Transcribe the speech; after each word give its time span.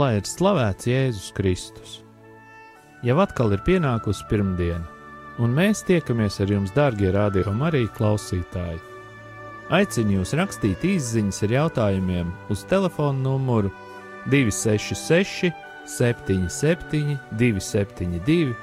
Lai 0.00 0.14
ir 0.16 0.24
slavēts 0.24 0.86
Jēzus 0.88 1.32
Kristus! 1.36 1.98
Jau 3.04 3.18
atkal 3.20 3.52
ir 3.52 3.60
pienākusi 3.66 4.24
pirmdiena, 4.30 4.86
un 5.42 5.52
mēs 5.52 5.82
tiekamies 5.84 6.38
ar 6.40 6.52
jums, 6.54 6.72
darbie 6.72 7.10
rādījumi, 7.12 7.66
arī 7.66 7.82
klausītāji. 7.98 8.78
Aicinu 9.76 10.16
jūs 10.16 10.32
rakstīt 10.40 10.86
īsiņas 10.88 11.42
ar 11.44 11.54
jautājumiem 11.56 12.32
uz 12.54 12.64
telefona 12.70 13.18
numuru 13.26 13.74
266, 14.32 15.52
77, 15.98 17.20
272, 17.36 18.56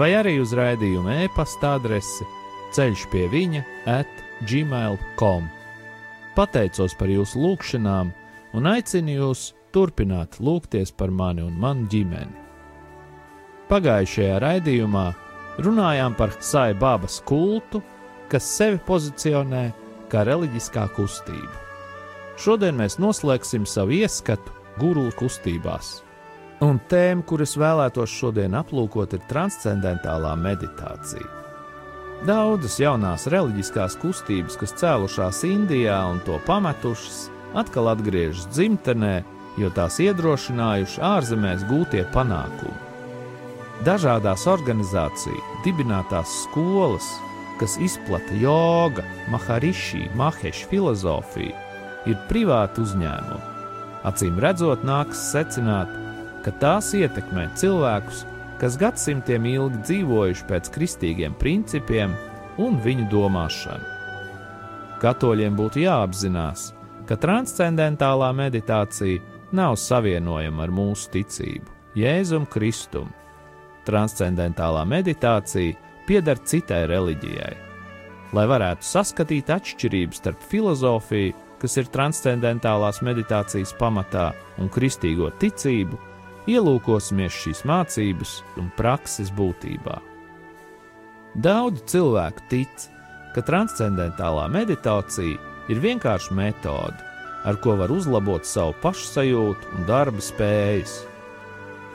vai 0.00 0.12
arī 0.18 0.38
uz 0.42 0.56
raidījuma 0.58 1.20
e-pasta 1.28 1.76
adresi 1.78 2.26
ceļš 2.74 3.08
pie 3.12 3.28
viņa 3.30 3.66
at 4.00 4.22
gmail.com. 4.50 5.46
Pateicos 6.34 6.98
par 6.98 7.12
jūsu 7.12 7.38
lūgšanām 7.44 8.14
un 8.56 8.72
aicinu 8.74 9.20
jūs 9.20 9.52
turpināt 9.74 10.38
lūgties 10.40 10.92
par 10.96 11.10
mani 11.10 11.42
un 11.44 11.56
manu 11.58 11.88
ģimeni. 11.92 12.38
Pagājušajā 13.72 14.38
raidījumā 14.42 15.06
runājām 15.64 16.16
par 16.18 16.34
saibabas 16.44 17.20
kultu, 17.28 17.82
kas 18.28 18.48
sevi 18.58 18.80
pozicionē 18.86 19.64
kā 20.12 20.24
reliģiskā 20.28 20.86
kustība. 20.96 21.52
Šodien 22.40 22.76
mēs 22.76 22.98
noslēgsim 23.00 23.66
savu 23.68 23.96
ieskatu 24.02 24.52
guru 24.80 25.10
kustībās. 25.16 26.00
Un 26.62 26.78
tēma, 26.88 27.24
kuras 27.26 27.56
vēlētos 27.58 28.12
šodien 28.12 28.54
aplūkot, 28.54 29.16
ir 29.16 29.24
transcendentālā 29.30 30.32
meditācija. 30.38 31.26
Daudzas 32.22 32.76
jaunās 32.78 33.26
reliģiskās 33.32 33.96
kustības, 33.98 34.54
kas 34.60 34.76
cēlušās 34.78 35.42
Indijā 35.48 35.96
un 36.12 36.20
to 36.22 36.36
pametušas, 36.46 37.24
atkal 37.58 37.90
atgriežas 37.90 38.46
dzimtenē 38.54 39.16
jo 39.60 39.68
tās 39.74 39.98
iedrošinājuši 40.02 41.02
ārzemēs 41.04 41.66
gūtie 41.68 42.04
panākumi. 42.14 42.78
Dažādās 43.86 44.46
organizāciju 44.46 45.58
dibinātās 45.64 46.30
skolas, 46.44 47.08
kas 47.58 47.76
izplata 47.82 48.36
joga, 48.38 49.04
mahariši, 49.32 50.08
maheša 50.18 50.68
filozofiju, 50.70 51.54
ir 52.06 52.20
privāti 52.30 52.82
uzņēmumi. 52.84 53.48
Acīm 54.06 54.38
redzot, 54.42 54.82
nākas 54.86 55.20
secināt, 55.30 55.90
ka 56.42 56.54
tās 56.62 56.90
ietekmē 56.98 57.48
cilvēkus, 57.58 58.24
kas 58.62 58.78
gadsimtiem 58.78 59.46
ilgi 59.50 59.82
dzīvojuši 59.86 60.46
pēc 60.48 60.70
kristīgiem 60.74 61.34
principiem 61.38 62.14
un 62.62 62.78
viņu 62.82 63.08
domāšanu. 63.10 63.90
Katoļiem 65.02 65.54
būtu 65.58 65.82
jāapzinās, 65.82 66.68
ka 67.06 67.18
transcendentālā 67.18 68.30
meditācija 68.38 69.31
nav 69.52 69.76
savienojama 69.80 70.66
ar 70.66 70.72
mūsu 70.72 71.10
ticību, 71.12 71.68
Jēzum 71.98 72.46
Kristum. 72.48 73.10
Transcendentālā 73.86 74.84
meditācija 74.88 75.76
pieder 76.06 76.38
citai 76.46 76.84
reliģijai. 76.90 77.54
Lai 78.32 78.44
varētu 78.48 78.86
saskatīt 78.86 79.50
atšķirības 79.52 80.22
starp 80.22 80.46
filozofiju, 80.48 81.34
kas 81.60 81.76
ir 81.78 81.90
transcendentālās 81.94 83.02
meditācijas 83.04 83.74
pamatā, 83.78 84.30
un 84.58 84.70
kristīgo 84.72 85.28
ticību, 85.42 85.98
ielūkosimies 86.50 87.36
šīs 87.44 87.62
mācības 87.68 88.38
un 88.58 88.72
prakses 88.78 89.30
būtībā. 89.36 90.00
Daudz 91.44 91.84
cilvēku 91.92 92.48
tic, 92.50 92.88
ka 93.32 93.44
transcendentālā 93.46 94.48
meditācija 94.52 95.38
ir 95.72 95.80
vienkārši 95.84 96.34
metode, 96.36 97.11
ar 97.44 97.58
ko 97.62 97.76
var 97.80 97.92
uzlabot 97.92 98.46
savu 98.46 98.74
pašsajūtu 98.82 99.76
un 99.76 99.86
darba 99.88 100.22
spējas. 100.22 101.00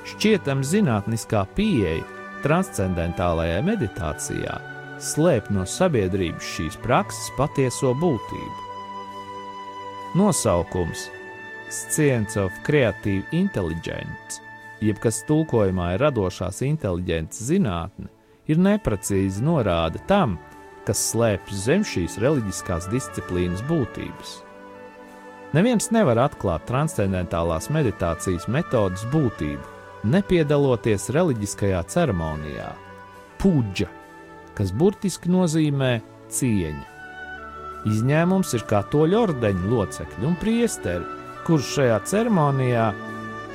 Šķietam 0.08 0.64
zinātniskā 0.64 1.44
pieeja 1.56 2.04
transcendentālajai 2.44 3.62
meditācijā 3.66 4.58
slēp 5.04 5.52
no 5.54 5.66
sabiedrības 5.68 6.56
šīs 6.56 6.80
prakses 6.84 7.30
patieso 7.38 7.94
būtību. 7.98 8.66
Nosaukums 10.18 11.10
Science 11.70 12.40
of 12.40 12.54
Creative 12.64 13.26
Intelligence, 13.36 14.40
jeb 14.80 15.02
kas 15.04 15.20
tulkojumā 15.28 15.94
ir 15.96 16.06
radošās 16.06 16.64
inteliģences 16.64 17.50
zinātne, 17.52 18.08
ir 18.48 18.62
neprecīzi 18.64 19.44
norāde 19.44 20.00
tam, 20.08 20.38
kas 20.88 21.10
slēpjas 21.12 21.66
zem 21.68 21.84
šīs 21.84 22.18
reliģiskās 22.24 22.88
disciplīnas 22.94 23.66
būtības. 23.68 24.47
Neviens 25.56 25.88
nevar 25.96 26.20
atklāt 26.26 26.66
transcendentālās 26.68 27.70
meditācijas 27.72 28.50
metodas 28.52 29.06
būtību, 29.14 29.64
nepiedaloties 30.12 31.08
reliģiskajā 31.16 31.80
ceremonijā, 31.88 32.74
puģa, 33.40 33.88
kas 34.58 34.74
burtiski 34.76 35.32
nozīmē 35.32 35.94
cieņa. 36.34 36.86
Izņēmums 37.88 38.52
ir 38.58 38.66
katoļu 38.68 39.20
ordeņa 39.22 39.70
locekļi 39.72 40.28
un 40.28 40.36
priesteri, 40.42 41.06
kurš 41.48 41.70
šajā 41.78 42.02
ceremonijā 42.12 42.90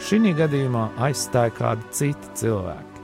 šī 0.02 0.32
gadījumā 0.38 0.86
aizstāja 1.04 1.52
kādu 1.58 1.92
citu 1.92 2.32
cilvēku. 2.40 3.02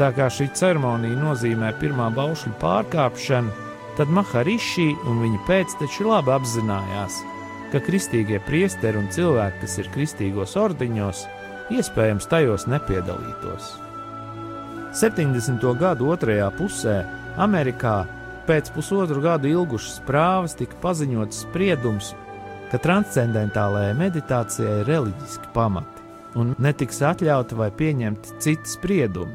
Tā 0.00 0.08
kā 0.16 0.30
šī 0.32 0.48
ceremonija 0.56 1.18
nozīmē 1.20 1.74
pirmā 1.82 2.08
baušļu 2.16 2.54
pārkāpšanu, 2.62 3.52
tad 3.98 4.08
Mahariši 4.08 4.88
un 5.04 5.20
viņa 5.20 5.42
pēcteči 5.50 6.08
labi 6.08 6.32
apzinājās, 6.32 7.20
ka 7.72 7.80
kristīgie 7.80 8.40
priesteri 8.44 9.00
un 9.00 9.08
cilvēki, 9.12 9.62
kas 9.64 9.78
ir 9.80 9.88
kristīgos 9.94 10.56
ordeņos, 10.60 11.24
iespējams 11.72 12.28
tajos 12.28 12.66
nepiedalītos. 12.68 13.72
70. 14.92 15.64
gadu 15.80 16.10
otrajā 16.12 16.50
pusē 16.58 16.98
Amerikā 17.40 18.02
pēc 18.44 18.68
pusotru 18.74 19.22
gadu 19.24 19.48
ilgušas 19.48 20.02
prāvas 20.04 20.56
tika 20.58 20.76
paziņots 20.82 21.46
spriedums, 21.46 22.12
ka 22.68 22.80
transcendentālajai 22.82 23.96
meditācijai 23.96 24.82
ir 24.82 24.90
reliģiski 24.90 25.52
pamati 25.56 26.04
un 26.36 26.54
netiks 26.64 27.00
atļauti 27.04 27.56
vai 27.56 27.70
pieņemti 27.76 28.38
citi 28.40 28.68
spriedumi. 28.68 29.34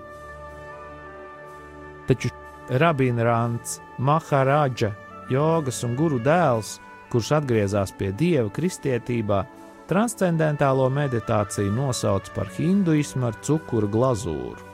Taču 2.07 2.31
Rabīna 2.81 3.25
Rāns, 3.25 3.77
Maharādža, 3.97 4.93
jogas 5.31 5.83
un 5.87 5.95
guru 5.99 6.19
dēls 6.23 6.77
kurš 7.11 7.31
atgriezās 7.39 7.93
pie 7.97 8.11
dieva 8.11 8.49
kristietībā, 8.53 9.43
transcendentālo 9.87 10.89
meditāciju 10.91 11.71
nosauc 11.71 12.31
par 12.35 12.49
hinduismu 12.57 13.29
ar 13.29 13.37
cukuru 13.43 13.89
glazūru. 13.91 14.67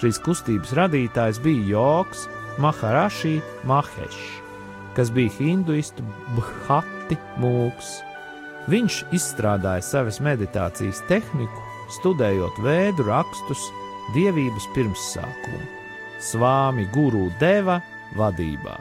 Šīs 0.00 0.16
kustības 0.24 0.70
radītājs 0.78 1.42
bija 1.44 1.66
Joks 1.74 2.22
Maharaši 2.60 3.34
Mahešs, 3.68 4.20
kas 4.96 5.12
bija 5.12 5.34
hinduistu 5.36 6.04
Bhati 6.38 7.18
mūks. 7.42 8.09
Viņš 8.68 8.96
izstrādāja 9.16 9.80
savas 9.84 10.18
meditācijas 10.20 11.00
tehniku, 11.08 11.62
studējot 11.96 12.60
vēdu 12.60 13.06
rakstus 13.08 13.62
dievības 14.14 14.66
pirmsākumu, 14.74 15.62
svāmi 16.20 16.84
guru 16.92 17.30
deva 17.40 17.78
vadībā. 18.18 18.76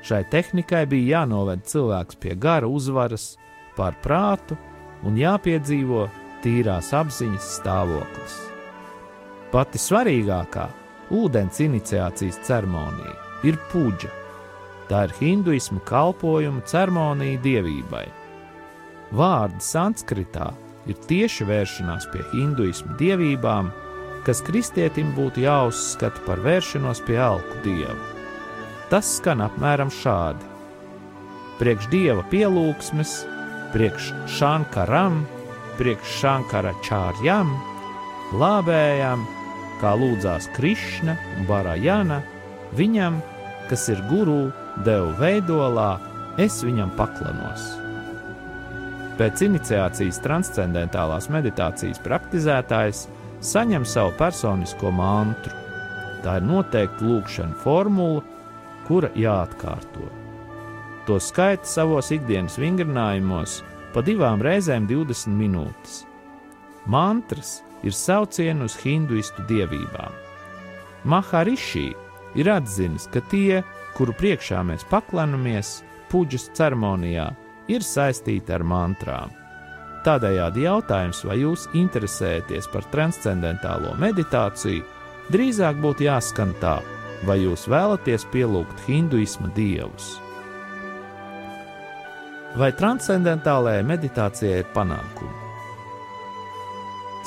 Šai 0.00 0.22
tehnikai 0.32 0.86
bija 0.88 1.20
jānoved 1.20 1.66
cilvēks 1.68 2.16
pie 2.22 2.32
gara 2.40 2.68
uzvaras 2.68 3.34
pār 3.76 3.98
prātu 4.00 4.56
un 5.04 5.18
jāpiedzīvo 5.20 6.06
tīrās 6.40 6.94
apziņas 6.96 7.50
stāvoklis. 7.58 8.38
Pati 9.52 9.80
svarīgākā 9.82 10.68
ūdens 11.20 11.60
iniciācijas 11.60 12.40
ceremonija 12.46 13.12
ir 13.44 13.60
puģa. 13.72 14.14
Tā 14.88 15.04
ir 15.06 15.14
hinduismu 15.20 15.82
kalpojuma 15.86 16.64
ceremonija 16.66 17.42
dievībai 17.44 18.06
Vārdi 19.10 19.64
sanskritā 19.64 20.52
ir 20.86 20.98
tieši 21.10 21.46
vēršanās 21.48 22.06
pie 22.12 22.22
hinduismu 22.30 22.94
dievībām, 23.00 23.72
kas 24.26 24.42
kristietim 24.46 25.10
būtu 25.16 25.42
jāuzskata 25.42 26.22
par 26.26 26.42
vēršanos 26.44 27.02
pie 27.06 27.18
alku 27.18 27.62
dievu. 27.64 27.98
Tas 28.90 29.16
skan 29.18 29.42
apmēram 29.46 29.90
šādi: 29.94 30.46
priekš 31.58 31.90
dieva 31.90 32.24
pielūgsmes, 32.30 33.16
priekš 33.74 34.12
šankaram, 34.38 35.24
priekš 35.78 36.16
šankara 36.22 36.76
čārjam, 36.86 37.52
lābējam, 38.36 39.26
kā 39.82 39.96
lūdzās 39.98 40.50
Krišna 40.54 41.16
un 41.36 41.50
Barajana, 41.50 42.22
viņam, 42.78 43.18
kas 43.70 43.88
ir 43.90 44.02
guru, 44.10 44.50
devu 44.86 45.14
veidolā, 45.18 45.92
es 46.38 46.62
viņam 46.66 46.94
paklanos. 46.98 47.79
Pēc 49.20 49.42
iniciācijas 49.44 50.16
transcendentālās 50.24 51.26
meditācijas 51.28 51.98
praktizētājs 52.00 53.02
saņem 53.44 53.84
savu 53.84 54.14
personisko 54.16 54.88
mantru. 54.96 55.52
Tā 56.24 56.38
ir 56.40 56.46
noteikta 56.48 57.04
lūkšana 57.04 57.58
formula, 57.60 58.22
kura 58.88 59.10
jāatkārto. 59.20 60.06
To 61.04 61.18
skaita 61.20 61.68
savos 61.68 62.08
ikdienas 62.16 62.56
vingrinājumos 62.60 63.58
pa 63.92 64.00
divām 64.06 64.40
reizēm 64.40 64.88
20 64.88 65.36
minūtes. 65.36 66.00
Mantras 66.88 67.58
ir 67.84 67.92
saucieni 67.92 68.64
uz 68.64 68.78
hinduistu 68.80 69.44
dievībām. 69.52 70.16
Maharishi 71.04 71.90
ir 72.40 72.52
atzinis, 72.56 73.04
ka 73.12 73.20
tie, 73.28 73.60
kuru 74.00 74.16
priekšā 74.16 74.64
mēs 74.64 74.88
paklanamies, 74.88 75.82
puģas 76.08 76.48
ceremonijā, 76.56 77.28
ir 77.70 77.84
saistīti 77.86 78.54
ar 78.54 78.64
mantrām. 78.66 79.32
Tādējādi 80.04 80.64
jautājums, 80.64 81.20
vai 81.28 81.40
jūs 81.42 81.66
interesējaties 81.76 82.70
par 82.72 82.86
transcendentālo 82.92 83.92
meditāciju, 84.00 84.86
drīzāk 85.32 85.76
būtu 85.82 86.06
jāskan 86.06 86.54
tā, 86.62 86.78
vai 87.28 87.42
jūs 87.42 87.66
vēlaties 87.68 88.24
pielūgt 88.32 88.86
hinduisma 88.86 89.50
dievus. 89.56 90.14
Vai 92.56 92.72
transcendentālajai 92.74 93.84
meditācijai 93.86 94.62
ir 94.62 94.72
panākumi? 94.74 95.36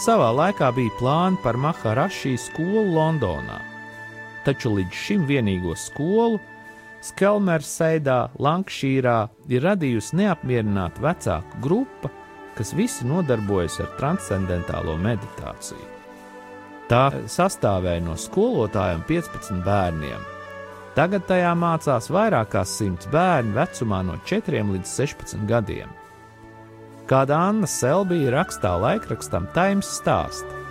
Savā 0.04 0.32
laikā 0.34 0.72
bija 0.74 0.92
plāni 0.98 1.38
par 1.44 1.56
Maharašī 1.62 2.34
skolu 2.42 2.90
Londonā, 2.96 3.60
taču 4.44 4.74
līdz 4.74 4.98
šim 5.06 5.28
vienīgo 5.30 5.78
skolu 5.78 6.42
Skelmerseidā, 7.04 8.30
Lankšīrā 8.40 9.18
ir 9.52 9.66
radījusi 9.66 10.16
neapmierināta 10.22 11.04
vecāku 11.04 11.64
grupa, 11.66 12.12
kas 12.56 12.72
visi 12.78 13.08
nodarbojas 13.10 13.82
ar 13.84 13.90
transcendentālo 13.98 14.96
meditāciju. 15.02 15.90
Tā 16.88 17.10
sastāvēja 17.32 18.04
no 18.06 18.16
skolotājiem 18.20 19.04
15 19.10 19.64
bērniem. 19.66 20.24
Tagad 20.94 21.26
tajā 21.28 21.52
mācās 21.58 22.08
vairāk 22.14 22.54
kā 22.54 22.64
100 22.70 23.10
bērni 23.12 23.56
vecumā 23.58 24.04
no 24.06 24.20
4 24.30 24.64
līdz 24.72 24.96
16 25.02 25.48
gadiem. 25.50 25.92
Kāda 27.10 27.40
Anna 27.50 27.68
Selbija 27.68 28.32
rakstā 28.38 28.78
laikrakstam 28.80 29.50
Times 29.58 29.90
stāsta, 29.98 30.62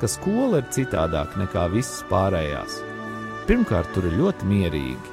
ka 0.00 0.08
skola 0.08 0.62
ir 0.62 0.70
citādāka 0.72 1.42
nekā 1.42 1.66
visas 1.74 2.00
pārējās. 2.08 2.78
Pirmkārt, 3.48 3.90
tur 3.92 4.06
ir 4.08 4.16
ļoti 4.22 4.48
mierīgi. 4.48 5.11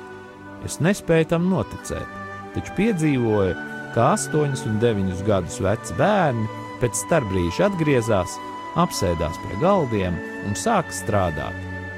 Es 0.67 0.79
nespēju 0.83 1.29
tam 1.33 1.47
noticēt, 1.51 2.17
taču 2.55 2.75
piedzīvoju, 2.77 3.55
kā 3.95 4.11
8 4.15 4.65
un 4.69 4.79
9 4.83 5.23
gadus 5.27 5.59
veci 5.63 5.95
bērni 5.99 6.47
pēc 6.81 6.99
starpbrīža 7.05 7.69
atgriezās, 7.69 8.35
apsēdās 8.79 9.39
pie 9.43 9.59
galdiem 9.63 10.17
un 10.47 10.55
sāka 10.57 10.93
strādāt, 10.95 11.55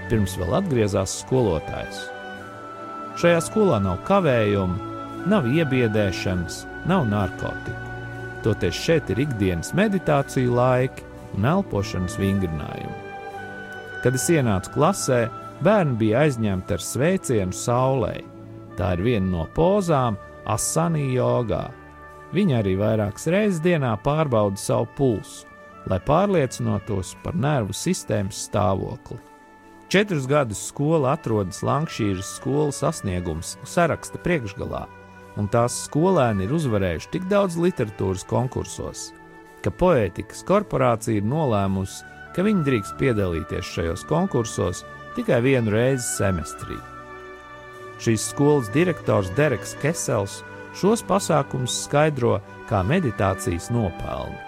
pirms 0.09 0.37
vēl 0.39 0.55
atgriezās 0.61 1.19
skolotājs. 1.23 2.05
Šajā 3.21 3.41
skolā 3.43 3.81
nav 3.83 3.99
kavējumu, 4.07 4.91
nav 5.29 5.47
iebiedēšanas, 5.51 6.63
nav 6.89 7.05
narkotiku. 7.09 7.89
Toties 8.41 8.77
šeit 8.77 9.11
ir 9.13 9.21
ikdienas 9.27 9.75
meditācija 9.77 10.49
laiki 10.49 11.05
un 11.37 11.45
elpošanas 11.45 12.17
vingrinājumi. 12.17 12.97
Kad 14.01 14.17
es 14.17 14.25
ienācu 14.33 14.73
klasē, 14.73 15.21
bērni 15.61 15.99
bija 15.99 16.23
aizņemti 16.25 16.73
ar 16.73 16.81
sveicienu 16.81 17.53
saulē, 17.53 18.15
Tā 18.79 18.93
ir 18.95 19.05
viena 19.05 19.27
no 19.27 19.45
pozām 19.55 20.17
asani 20.49 21.11
jogā. 21.15 21.69
Viņa 22.31 22.61
arī 22.61 22.77
vairākas 22.79 23.27
reizes 23.31 23.59
dienā 23.63 23.91
pārbauda 24.05 24.59
savu 24.59 24.87
pulsu, 24.95 25.47
lai 25.91 25.99
pārliecinotos 26.05 27.17
par 27.23 27.35
nervu 27.35 27.75
sistēmas 27.75 28.45
stāvokli. 28.47 29.19
Četrus 29.91 30.23
gadus 30.23 30.61
skola 30.69 31.17
atrodas 31.17 31.59
Lankšīras 31.67 32.37
skolas 32.37 32.79
sasniegums 32.79 33.57
saraksta 33.67 34.21
priekšgalā, 34.23 34.85
un 35.35 35.49
tās 35.51 35.81
skolēni 35.89 36.45
ir 36.47 36.53
uzvarējuši 36.55 37.11
tik 37.11 37.25
daudz 37.31 37.57
literatūras 37.59 38.23
konkursos, 38.29 39.09
ka 39.59 39.73
poētikas 39.75 40.45
korporācija 40.47 41.19
ir 41.19 41.27
nolēmusi, 41.27 42.05
ka 42.31 42.47
viņi 42.47 42.63
drīkst 42.69 42.95
piedalīties 43.03 43.75
šajos 43.75 44.07
konkursos 44.07 44.85
tikai 45.17 45.41
vienu 45.43 45.75
reizi 45.75 46.07
semestrī. 46.07 46.79
Šīs 48.01 48.31
skolas 48.31 48.69
direktors 48.73 49.29
Dereks 49.37 49.75
Kesels 49.81 50.39
šos 50.77 51.03
pasākumus 51.05 51.83
skaidro 51.83 52.39
kā 52.69 52.79
meditācijas 52.87 53.69
nopelni. 53.73 54.39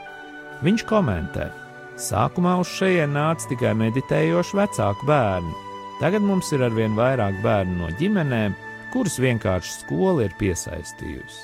Viņš 0.66 0.86
komentē: 0.90 1.52
Sākumā 2.00 2.56
uz 2.62 2.72
šejienes 2.74 3.14
nāca 3.14 3.50
tikai 3.52 3.76
meditējoši 3.78 4.58
vecāku 4.58 5.06
bērni. 5.06 5.54
Tagad 6.00 6.26
mums 6.26 6.50
ir 6.56 6.64
arvien 6.66 6.96
vairāk 6.98 7.44
bērnu 7.44 7.76
no 7.84 7.92
ģimenēm, 8.00 8.56
kuras 8.94 9.20
vienkārši 9.22 9.76
skola 9.84 10.26
ir 10.26 10.34
piesaistījusi. 10.40 11.44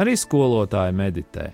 Arī 0.00 0.16
skolotāji 0.16 0.96
meditē. 0.96 1.50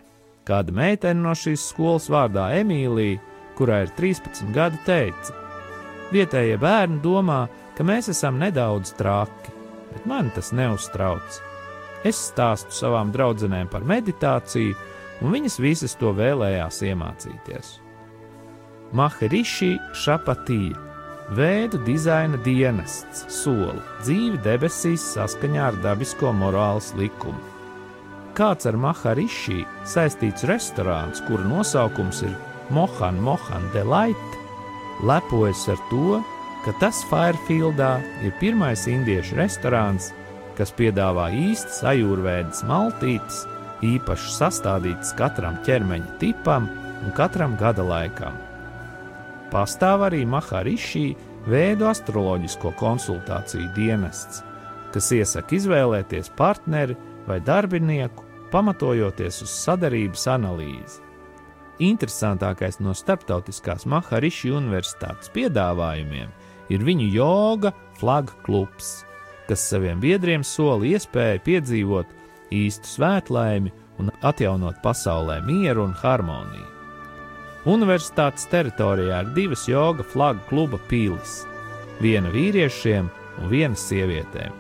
Kāda 0.47 0.71
meitene 0.71 1.25
no 1.25 1.35
šīs 1.35 1.65
skolas 1.73 2.07
vārdā 2.13 2.53
Emīlija, 2.61 3.19
kurai 3.59 3.83
ir 3.89 3.93
13 3.99 4.55
gadi, 4.55 4.79
teica: 4.87 5.35
Vietējie 6.15 6.61
bērni 6.63 7.03
domā, 7.03 7.49
ka 7.75 7.83
mēs 7.83 8.13
esam 8.15 8.39
nedaudz 8.39 8.95
traki 8.95 9.56
bet 9.96 10.06
man 10.06 10.31
tas 10.36 10.53
neuztrauc. 10.53 11.41
Es 12.06 12.20
stāstu 12.29 12.76
savām 12.76 13.10
draudzenēm 13.15 13.70
par 13.72 13.86
meditāciju, 13.88 14.76
un 15.24 15.32
viņas 15.32 15.60
visas 15.65 15.96
to 15.96 16.12
vēlējās 16.15 16.82
iemācīties. 16.86 17.79
Maharishi 18.96 19.74
Šapatīja 19.96 20.84
Vēdu 21.34 21.81
dizaina 21.82 22.38
dienests 22.38 23.24
soli 23.34 23.81
dzīvi 24.05 24.38
debesīs 24.44 25.03
saskaņā 25.17 25.65
ar 25.72 25.79
dabisko 25.82 26.31
morāles 26.31 26.93
likumu. 26.94 27.41
Kāds 28.38 28.69
ar 28.70 28.79
Maharishi 28.79 29.65
saistīts 29.88 30.46
restorāns, 30.46 31.24
kura 31.26 31.43
nosaukums 31.48 32.22
ir 32.29 32.36
Mohan 32.70 33.19
Mohan 33.19 33.67
Delight, 33.74 34.38
lepojas 35.03 35.67
ar 35.72 35.82
to, 35.91 36.20
ka 36.67 36.73
tas 36.81 37.05
Fairfieldā 37.06 38.01
ir 38.27 38.32
pirmais 38.41 38.89
indiešu 38.91 39.37
restorāns, 39.39 40.08
kas 40.58 40.73
piedāvā 40.75 41.29
īstas 41.31 41.85
ajurvēdas 41.87 42.65
maltītes, 42.67 43.44
īpaši 43.87 44.32
sastādītas 44.35 45.13
katram 45.15 45.61
ķermeņa 45.63 46.17
tipam 46.19 46.67
un 47.05 47.13
katram 47.15 47.55
gada 47.61 47.85
laikam. 47.87 48.35
Pastāv 49.53 50.08
arī 50.08 50.25
Maharishi 50.27 51.13
veidu 51.46 51.87
astroloģisko 51.87 52.73
konsultāciju 52.81 53.69
dienests, 53.77 54.43
kas 54.91 55.13
iesaka 55.15 55.55
izvēlēties 55.55 56.32
partneri 56.35 56.96
vai 57.29 57.39
darbinieku, 57.46 58.25
pamatojoties 58.51 59.39
uz 59.46 59.55
sadarības 59.55 60.27
analīzi. 60.35 60.99
Interesantākais 61.87 62.81
no 62.82 62.96
starptautiskās 62.96 63.87
Maharishi 63.87 64.51
universitātes 64.51 65.31
piedāvājumiem 65.31 66.27
ir 66.32 66.45
viņu 66.70 67.08
joga 67.15 67.73
flaga 68.01 68.35
klubs, 68.46 69.05
kas 69.49 69.63
saviem 69.70 70.01
biedriem 70.03 70.44
sola 70.44 70.85
iespēju 70.87 71.43
piedzīvot 71.46 72.15
īstu 72.55 72.91
svētlaimi 72.96 73.73
un 74.03 74.11
atjaunot 74.27 74.81
pasaulē 74.82 75.41
mieru 75.46 75.87
un 75.87 75.94
harmoniju. 75.96 76.67
Universitātes 77.67 78.46
teritorijā 78.51 79.25
ir 79.25 79.32
divas 79.35 79.65
joga 79.67 80.05
flaga 80.06 80.43
kluba 80.51 80.79
pīlis- 80.91 81.44
viena 82.05 82.31
vīriešiem 82.31 83.11
un 83.41 83.51
viena 83.51 83.75
sievietēm. 83.75 84.53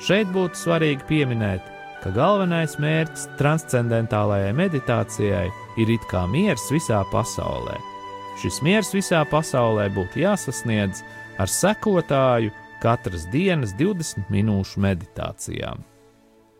Šeit 0.00 0.28
būtu 0.32 0.56
svarīgi 0.56 1.04
pieminēt, 1.08 1.62
ka 2.02 2.10
galvenais 2.10 2.76
mērķis 2.76 3.28
transcendentālajai 3.38 4.52
meditācijai 4.52 5.48
ir 5.76 5.90
it 5.90 6.00
kā 6.10 6.26
miers 6.28 6.70
visā 6.70 7.04
pasaulē 7.12 7.93
Šis 8.42 8.60
miers 8.66 8.90
visā 8.94 9.22
pasaulē 9.30 9.86
būtu 9.94 10.24
jāsasniedz 10.24 11.04
ar 11.38 11.50
sekotāju 11.50 12.50
katras 12.82 13.28
dienas 13.32 13.74
20 13.78 14.30
minūšu 14.32 14.82
meditācijām. 14.84 15.84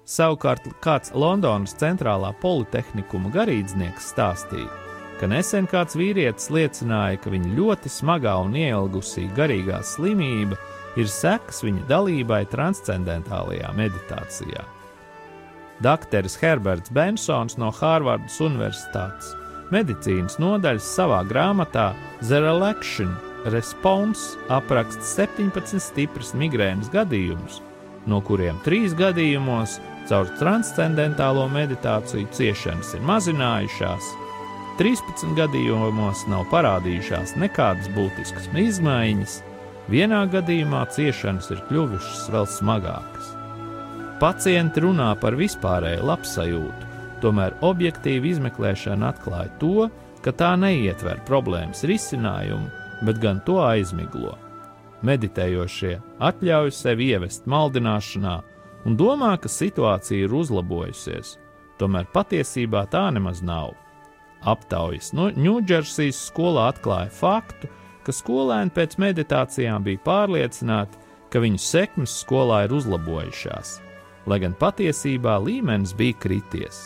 Savukārt 0.04 0.66
kāds 0.84 1.14
Londonas 1.16 1.74
centrālā 1.80 2.30
politehnikuma 2.42 3.32
garīdznieks 3.34 4.10
stāstīja, 4.12 4.70
ka 5.18 5.28
nesen 5.30 5.68
kāds 5.70 5.96
vīrietis 5.96 6.50
liecināja, 6.52 7.20
ka 7.24 7.32
viņa 7.32 7.54
ļoti 7.58 7.92
smagā 7.92 8.34
un 8.44 8.56
ielgusī 8.60 9.26
garīgā 9.36 9.80
slimība 9.84 10.58
ir 11.00 11.10
sekas 11.10 11.62
viņa 11.64 11.86
dalībai 11.90 12.44
transcendentālajā 12.52 13.72
meditācijā. 13.76 14.66
Dakteris 15.82 16.36
Herberts 16.38 16.92
Bensons 16.94 17.58
no 17.58 17.72
Hārvardas 17.74 18.38
Universitātes 18.44 19.32
medicīnas 19.72 20.40
nodaļas 20.42 20.88
savā 20.96 21.22
grāmatā 21.28 21.92
The 22.20 22.40
Relaction 22.44 23.14
Response 23.52 24.38
apraksta 24.52 25.04
17 25.04 25.80
stipras 25.80 26.32
migrēnas 26.36 26.88
gadījumus, 26.92 27.60
no 28.08 28.20
kuriem 28.24 28.56
trīs 28.64 28.96
gadījumos 28.96 29.78
caur 30.08 30.28
transcendentālo 30.40 31.44
meditāciju 31.52 32.28
ciešanas 32.36 32.94
ir 32.96 33.04
mazinājušās, 33.08 34.12
13 34.80 35.36
gadījumos 35.38 36.24
nav 36.32 36.48
parādījušās 36.50 37.36
nekādas 37.38 37.86
būtiskas 37.94 38.48
izmaiņas, 38.58 39.36
vienā 39.92 40.24
gadījumā 40.32 40.86
ciešanas 40.96 41.52
ir 41.54 41.60
kļuvušas 41.68 42.24
vēl 42.34 42.48
smagākas. 42.50 43.30
Pacienti 44.18 44.82
runā 44.82 45.12
par 45.20 45.36
vispārēju 45.38 46.08
labsajūtu, 46.08 46.93
tomēr 47.22 47.56
objektīva 47.64 48.30
izmeklēšana 48.30 49.12
atklāja 49.12 49.52
to, 49.60 49.88
ka 50.24 50.32
tā 50.32 50.54
neietver 50.60 51.20
problēmas 51.28 51.84
risinājumu, 51.88 52.70
bet 53.04 53.20
gan 53.22 53.42
to 53.46 53.58
aizmiglo. 53.62 54.34
Meditējošie 55.04 55.98
atļauj 56.24 56.72
sevi 56.72 57.10
ievest 57.12 57.48
maldināšanā 57.50 58.34
un 58.88 58.96
domā, 58.96 59.34
ka 59.40 59.50
situācija 59.52 60.24
ir 60.24 60.34
uzlabojusies, 60.34 61.36
tomēr 61.80 62.08
patiesībā 62.14 62.86
tā 62.92 63.06
nemaz 63.12 63.42
nav. 63.44 63.74
Aptaujas 64.44 65.12
no 65.16 65.30
Ņūdžersijas 65.32 66.20
skolā 66.28 66.68
atklāja 66.72 67.12
faktu, 67.12 67.70
ka 68.04 68.12
skolēni 68.12 68.72
pēc 68.76 68.98
meditācijām 69.00 69.84
bija 69.84 70.04
pārliecināti, 70.04 71.00
ka 71.32 71.40
viņu 71.40 71.60
sekmes 71.60 72.20
skolā 72.24 72.66
ir 72.66 72.76
uzlabojušās 72.76 73.78
lai 74.26 74.40
gan 74.40 74.54
patiesībā 74.56 75.36
līmenis 75.44 75.94
bija 75.96 76.16
krities. 76.20 76.84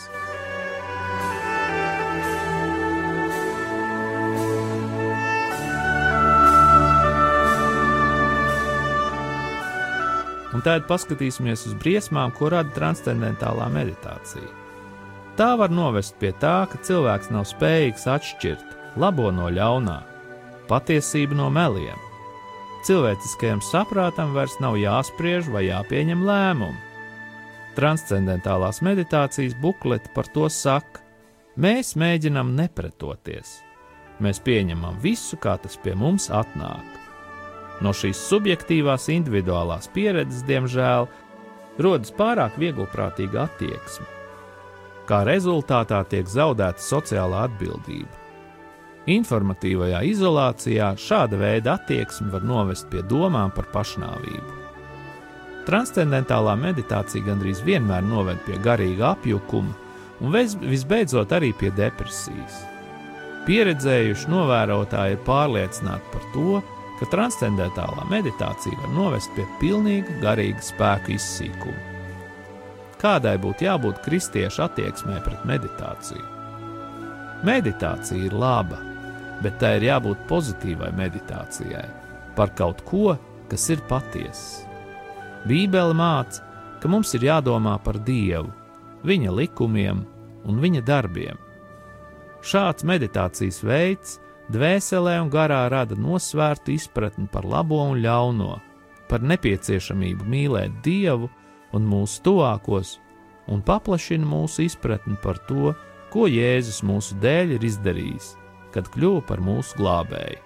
Un 10.59 10.65
tagad 10.65 10.89
paskatīsimies 10.89 11.63
uz 11.69 11.75
briesmām, 11.79 12.33
ko 12.35 12.49
rada 12.51 12.73
transcendentālā 12.75 13.69
meditācija. 13.71 14.49
Tā 15.39 15.53
var 15.55 15.71
novest 15.71 16.17
pie 16.19 16.33
tā, 16.35 16.65
ka 16.67 16.81
cilvēks 16.83 17.31
nav 17.31 17.47
spējīgs 17.47 18.03
atšķirt 18.11 18.99
labo 18.99 19.29
no 19.31 19.47
ļaunā, 19.55 20.01
patiesību 20.67 21.39
no 21.39 21.47
meliem. 21.53 22.03
Cilvēciskajam 22.83 23.63
saprātam 23.63 24.35
vairs 24.35 24.59
nav 24.59 24.75
jāspriež 24.79 25.47
vai 25.53 25.69
jāpieņem 25.69 26.27
lēmumi 26.27 26.89
Transcendentālās 27.79 28.81
meditācijas 28.83 29.53
bukleti 29.61 30.09
par 30.11 30.27
to 30.33 30.49
saka: 30.51 30.99
mēs 31.55 31.93
mēģinām 31.95 32.51
nepretoties. 32.57 33.59
Mēs 34.19 34.41
pieņemam 34.43 34.97
visu, 34.99 35.37
kā 35.39 35.55
tas 35.63 35.77
pie 35.79 35.93
mums 35.95 36.27
atnāk. 36.27 36.83
No 37.79 37.93
šīs 37.95 38.19
subjektīvās, 38.27 39.07
individuālās 39.13 39.87
pieredzes, 39.93 40.43
diemžēl, 40.47 41.07
rodas 41.79 42.11
pārāk 42.15 42.57
vieglprātīga 42.59 43.45
attieksme. 43.47 44.07
Kā 45.07 45.23
rezultātā 45.25 46.03
tiek 46.11 46.27
zaudēta 46.29 46.83
sociālā 46.83 47.45
atbildība. 47.47 48.19
Informatīvajā 49.09 50.03
izolācijā 50.11 50.91
šāda 50.99 51.39
veida 51.39 51.77
attieksme 51.79 52.29
var 52.33 52.43
novest 52.45 52.89
pie 52.91 53.01
domām 53.09 53.53
par 53.55 53.69
pašnāvību. 53.73 54.57
Transcendentālā 55.69 56.55
meditācija 56.59 57.25
gandrīz 57.25 57.63
vienmēr 57.65 58.03
noved 58.05 58.41
pie 58.45 58.57
garīga 58.61 59.13
apjukuma 59.13 59.73
un 60.19 60.35
visbeidzot 60.35 61.31
arī 61.35 61.53
pie 61.57 61.71
depresijas. 61.77 62.59
Pieredzējuši 63.47 64.29
novērotāji 64.29 65.15
ir 65.15 65.23
pārliecināti 65.25 66.13
par 66.13 66.27
to, 66.33 66.59
ka 66.59 66.78
transcendentālā 67.07 68.03
meditācija 68.11 68.75
var 68.81 68.91
novest 68.91 69.31
pie 69.37 69.45
pilnīga 69.61 70.17
garīga 70.19 70.63
spēka 70.65 71.13
izsīkuma. 71.15 71.85
Kādai 72.99 73.37
būtu 73.39 73.63
jābūt 73.63 74.01
kristiešu 74.03 74.65
attieksmē 74.65 75.21
pret 75.23 75.45
meditāciju? 75.47 76.25
Meditācija 77.47 78.25
ir 78.27 78.35
laba, 78.35 78.81
bet 79.39 79.55
tai 79.61 79.77
ir 79.77 79.87
jābūt 79.87 80.25
pozitīvai 80.27 80.91
meditācijai 80.97 81.85
par 82.35 82.51
kaut 82.59 82.83
ko, 82.87 83.15
kas 83.47 83.69
ir 83.71 83.79
patiesa. 83.87 84.67
Bībele 85.47 85.95
māca, 85.95 86.43
ka 86.83 86.91
mums 86.91 87.13
ir 87.15 87.29
jādomā 87.29 87.77
par 87.83 87.99
Dievu, 88.03 88.51
Viņa 88.99 89.31
likumiem 89.31 90.01
un 90.43 90.57
Viņa 90.59 90.81
darbiem. 90.83 91.37
Šāds 92.43 92.83
meditācijas 92.83 93.61
veids 93.63 94.17
dvēselē 94.53 95.17
un 95.23 95.29
garā 95.33 95.63
rada 95.71 95.97
nosvērtu 95.97 96.73
izpratni 96.75 97.27
par 97.31 97.45
labo 97.45 97.81
un 97.91 98.01
ļauno, 98.03 98.57
par 99.09 99.25
nepieciešamību 99.25 100.25
mīlēt 100.29 100.81
Dievu 100.85 101.29
un 101.73 101.85
mūsu 101.89 102.23
tuvākos, 102.25 102.97
un 103.49 103.61
paplašina 103.65 104.25
mūsu 104.25 104.65
izpratni 104.65 105.17
par 105.23 105.41
to, 105.49 105.73
ko 106.13 106.25
Jēzus 106.29 106.81
mūsu 106.85 107.17
dēļ 107.21 107.57
ir 107.57 107.65
izdarījis, 107.69 108.33
kad 108.73 108.89
kļuva 108.93 109.25
par 109.29 109.41
mūsu 109.45 109.77
glābēju. 109.81 110.45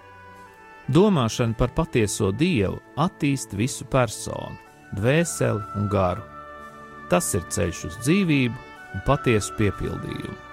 Domāšana 0.92 1.56
par 1.56 1.72
patieso 1.72 2.28
Dievu 2.32 2.76
attīsta 3.00 3.56
visu 3.56 3.86
personu 3.88 4.58
dvēseli 4.94 5.62
un 5.80 5.88
garu. 5.92 6.24
Tas 7.08 7.32
ir 7.36 7.44
ceļš 7.52 7.84
uz 7.88 8.00
dzīvību 8.04 8.58
un 8.94 9.04
patiesu 9.08 9.56
piepildījumu. 9.58 10.43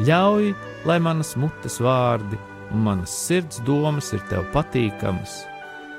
Ļauj, 0.00 0.54
lai 0.88 0.98
manas 1.04 1.34
mutes 1.36 1.76
vārdi 1.84 2.38
un 2.72 2.84
manas 2.86 3.12
sirds 3.12 3.60
domas 3.66 4.12
ir 4.16 4.22
tev 4.30 4.46
patīkamas. 4.54 5.42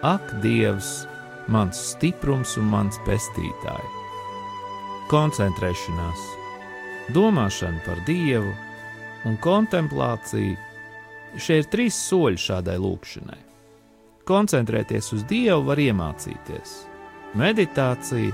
Ak, 0.03 0.33
Dievs, 0.41 1.05
mans 1.47 1.77
stiprums 1.93 2.57
un 2.57 2.71
mans 2.71 2.97
pestītāji! 3.05 3.91
Koncentrēšanās, 5.11 6.23
domāšana 7.13 7.83
par 7.85 8.01
Dievu 8.07 8.55
un 9.29 9.37
kontemplācija- 9.37 10.57
šie 11.43 11.59
ir 11.61 11.69
trīs 11.69 11.93
soļi 11.93 12.39
šādai 12.47 12.79
lūkšanai. 12.81 13.41
Koncentrēties 14.25 15.13
uz 15.13 15.23
Dievu 15.23 15.63
var 15.67 15.77
iemācīties 15.77 16.93
Meditācija 17.33 18.29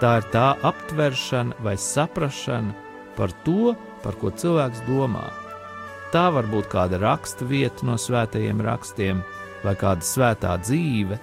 tā 0.00 0.16
ir 0.18 0.24
tā 0.32 0.46
aptveršana 0.66 1.60
vai 1.62 1.76
saprāšana 1.78 2.72
par 3.14 3.30
to, 3.44 3.76
par 4.04 4.16
ko 4.20 4.32
cilvēks 4.32 4.84
domā. 4.88 5.26
Tā 6.10 6.26
var 6.34 6.48
būt 6.50 6.70
kāda 6.72 6.98
raksta 7.02 7.46
vieta 7.46 7.86
no 7.86 7.94
svētajiem 8.00 8.62
rakstiem 8.66 9.22
vai 9.62 9.76
kāda 9.78 10.06
svētā 10.06 10.56
dzīve, 10.62 11.18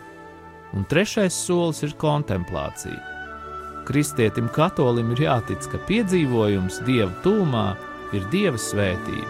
un 0.78 0.88
trešais 0.88 1.36
solis 1.36 1.84
ir 1.84 1.96
kontemplācija. 2.00 3.00
Kristietim 3.88 4.50
katolim 4.52 5.14
ir 5.16 5.24
jātic, 5.28 5.64
ka 5.72 5.80
piedzīvojums 5.88 6.82
Dieva 6.88 7.14
tūmā 7.24 7.68
ir 8.16 8.28
Dieva 8.34 8.60
svētība, 8.60 9.30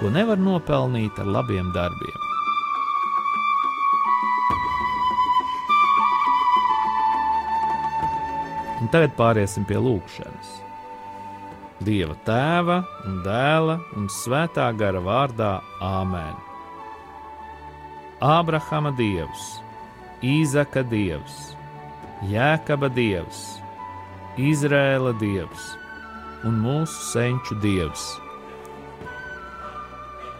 ko 0.00 0.10
nevar 0.10 0.42
nopelnīt 0.42 1.18
ar 1.22 1.30
labiem 1.38 1.70
darbiem. 1.74 2.18
Un 8.82 8.90
tagad 8.90 9.14
pāriesim 9.14 9.62
pie 9.66 9.78
lūkšanas. 9.78 10.58
Dieva 11.82 12.14
tēva 12.26 12.82
un 13.08 13.22
dēla 13.24 13.78
un 13.98 14.06
svētā 14.12 14.68
gara 14.78 15.00
vārdā 15.02 15.52
Āmen. 15.82 16.36
Ābrahama 18.22 18.92
dievs, 18.94 19.46
Īzaka 20.22 20.84
dievs, 20.86 21.56
Jēkaba 22.30 22.92
dievs, 22.94 23.40
Izrēla 24.38 25.16
dievs 25.18 25.72
un 26.46 26.60
mūsu 26.62 27.02
senču 27.08 27.58
dievs. 27.64 28.06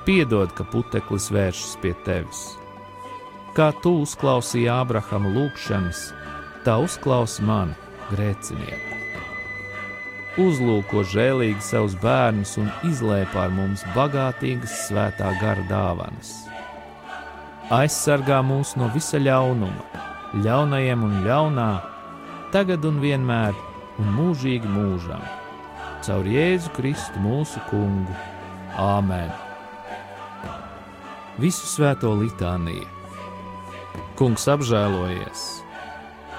Piedod, 0.06 0.54
ka 0.54 0.66
puteklis 0.70 1.30
vēršas 1.34 1.74
pie 1.82 1.96
tevis. 2.06 2.46
Kā 3.58 3.72
tu 3.82 3.96
uzklausīji 4.06 4.70
Ābrahama 4.70 5.34
lūgšanas, 5.34 6.08
tā 6.62 6.78
uzklausi 6.86 7.42
mani 7.46 7.76
grēcinieku. 8.14 8.91
Uzlūko 10.40 11.02
žēlīgi 11.12 11.60
savus 11.60 11.96
bērnus 12.00 12.54
un 12.62 12.70
izlēj 12.88 13.26
pār 13.34 13.52
mums 13.52 13.84
bagātīgas 13.96 14.78
svētā 14.86 15.34
gara 15.42 15.66
dāvanas. 15.68 16.32
Aizsargā 17.72 18.40
mūs 18.44 18.72
no 18.80 18.88
visa 18.94 19.20
ļaunuma, 19.20 20.04
ļaunajiem 20.44 21.06
un 21.08 21.20
ļaunā, 21.26 21.70
tagad 22.54 22.84
un 22.88 23.00
vienmēr 23.04 23.56
un 24.00 24.12
mūžīgi 24.16 24.72
mūžam. 24.72 25.22
Caur 26.02 26.26
Jēzu 26.26 26.72
Kristu 26.76 27.22
mūsu 27.22 27.62
kungu. 27.70 28.20
Āmen! 28.80 29.30
visu 31.40 31.66
svēto 31.66 32.12
litāniju. 32.18 32.88
Kungs 34.18 34.44
apžēlojies, 34.52 35.62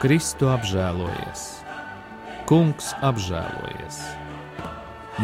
Kristu 0.02 0.50
apžēlojies, 0.54 1.63
Kungs 2.54 2.92
apžēlojies, 3.02 3.96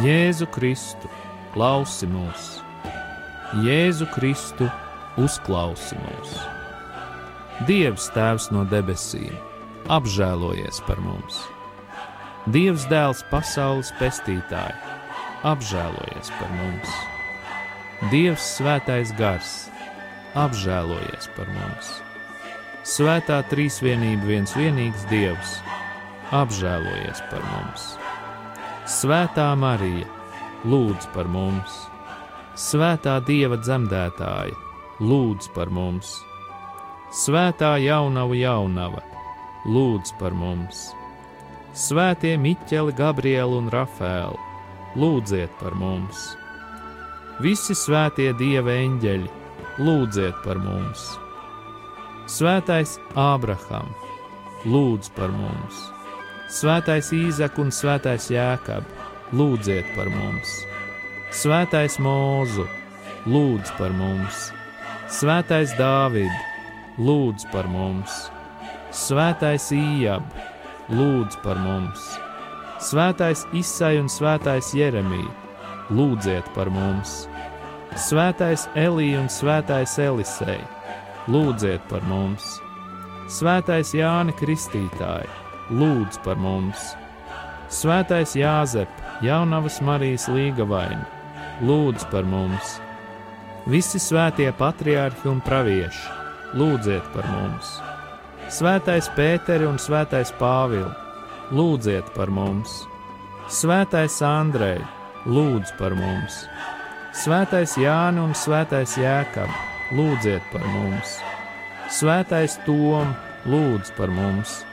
Jēzu 0.01 0.47
Kristu, 0.49 1.05
klausi 1.53 2.07
mūs, 2.09 2.45
Jēzu 3.61 4.07
Kristu, 4.15 4.65
uzklausi 5.21 5.93
mūs. 6.01 6.31
Dievs 7.69 8.07
Tēvs 8.15 8.47
no 8.49 8.63
debesīm, 8.71 9.35
apžēlojies 9.93 10.81
par 10.87 10.97
mums! 11.05 11.37
Dievs 12.49 12.87
Dēls, 12.89 13.21
pasaules 13.29 13.93
pestītāji, 14.01 14.97
apžēlojies 15.51 16.33
par 16.39 16.55
mums! 16.57 16.95
Dievs 18.09 18.55
Svētais 18.55 19.13
Gars, 19.21 19.67
apžēlojies 20.33 21.29
par 21.37 21.53
mums! 21.59 21.93
Svētā 22.89 23.43
trīsvienība, 23.53 24.31
viens 24.33 24.57
vienīgs 24.57 25.05
Dievs, 25.13 25.59
apžēlojies 26.35 27.21
par 27.31 27.43
mums! 27.49 27.85
Svētā 28.89 29.47
Marija, 29.57 30.07
lūdz 30.69 31.09
par 31.13 31.29
mums! 31.29 31.85
Svētā 32.59 33.19
Dieva 33.25 33.57
dzemdētāja, 33.61 34.57
lūdz 35.01 35.49
par 35.55 35.71
mums! 35.73 36.19
Svētā 37.15 37.75
jaunava 37.81 38.37
jaunava, 38.37 39.01
lūdz 39.65 40.13
par 40.19 40.37
mums! 40.37 40.89
Svētie 41.73 42.35
Miķeli, 42.41 42.93
Gabrieli 42.97 43.57
un 43.61 43.69
Rafēli, 43.73 44.37
lūdziet 44.99 45.53
par 45.61 45.77
mums! 45.77 46.29
Visi 47.39 47.73
svētie 47.77 48.33
dieva 48.37 48.73
eņģeļi, 48.83 49.29
lūdziet 49.85 50.41
par 50.45 50.59
mums! 50.61 51.05
Svētais 52.29 52.99
Ābraham, 53.17 53.89
lūdz 54.65 55.09
par 55.15 55.33
mums! 55.33 55.87
Svētais 56.49 57.11
Īzek 57.13 57.59
un 57.61 57.67
Svētais 57.69 58.25
Jēkab, 58.33 58.85
lūdziet 59.37 59.85
par 59.93 60.07
mums! 60.09 60.53
Svētais 61.29 61.99
Mūzu, 62.01 62.63
lūdz 63.29 63.69
par 63.77 63.93
mums! 63.93 64.47
Svētais 65.13 65.75
Dāvid, 65.77 66.33
lūdz 66.97 67.45
par 67.51 67.69
mums! 67.69 68.15
Svētais 68.89 69.67
Ījab, 69.77 70.25
lūdz 70.89 71.37
par 71.43 71.61
mums! 71.61 72.07
Svētais 72.81 73.43
Isai 73.53 73.99
un 74.01 74.09
Svētais 74.09 74.71
Jeremija, 74.73 75.29
lūdziet 75.93 76.49
par 76.55 76.71
mums! 76.73 77.27
Svētais 77.93 78.65
Elija 78.73 79.21
un 79.21 79.29
Svētais 79.29 79.93
Elisei, 80.01 80.57
lūdziet 81.29 81.85
par 81.93 82.01
mums! 82.09 82.55
Svētais 83.29 83.93
Jāni 83.93 84.33
Kristītāji, 84.41 85.29
lūdz 85.69 86.19
par 86.25 86.39
mums! 86.41 86.93
Svētais 87.69 88.33
Jāzep, 88.33 88.89
Jaunavas 89.21 89.77
Marijas 89.85 90.25
līgavaini, 90.31 91.03
lūdz 91.65 92.07
par 92.09 92.25
mums! 92.25 92.79
Visi 93.69 94.01
svētie 94.01 94.49
patriārhi 94.57 95.29
un 95.29 95.41
pravieši, 95.45 96.05
lūdziet 96.57 97.11
par 97.13 97.27
mums! 97.29 97.75
Svētais 98.49 99.11
Pēteri 99.13 99.67
un 99.69 99.77
Svētais 99.77 100.31
Pāvils, 100.39 100.95
lūdziet 101.53 102.09
par 102.15 102.33
mums! 102.33 102.79
Svētais 103.49 104.17
Andrej, 104.25 104.81
lūdz 105.29 105.75
par 105.77 105.93
mums! 105.97 106.43
Svētais 107.13 107.75
Jānis 107.77 108.23
un 108.23 108.33
Svētais 108.37 108.97
Jēkab, 108.97 109.53
lūdziet 109.93 110.49
par 110.53 110.65
mums! 110.73 111.19
Svētais 111.93 112.57
Tom, 112.65 113.13
lūdz 113.49 113.93
par 113.97 114.09
mums! 114.13 114.63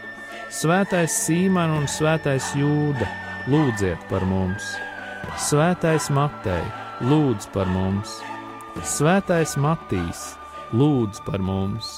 Svētais 0.47 1.11
Sīman 1.11 1.73
un 1.75 1.89
Svētais 1.91 2.53
Jūda, 2.55 3.07
lūdziet 3.51 4.05
par 4.07 4.23
mums! 4.31 4.63
Svētais 5.43 6.07
Matei, 6.15 6.63
lūdz 7.03 7.49
par 7.51 7.67
mums! 7.67 8.21
Svētais 8.87 9.57
Matīs, 9.59 10.37
lūdz 10.71 11.19
par 11.27 11.43
mums! 11.43 11.91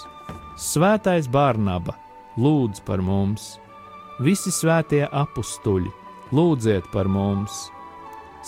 Svētais 0.56 1.28
Bārnaba, 1.28 1.92
lūdz 2.40 2.80
par 2.88 3.04
mums! 3.04 3.58
Visi 4.24 4.48
svētie 4.48 5.04
apstuļi, 5.04 5.92
lūdziet 6.32 6.88
par 6.88 7.04
mums! 7.04 7.66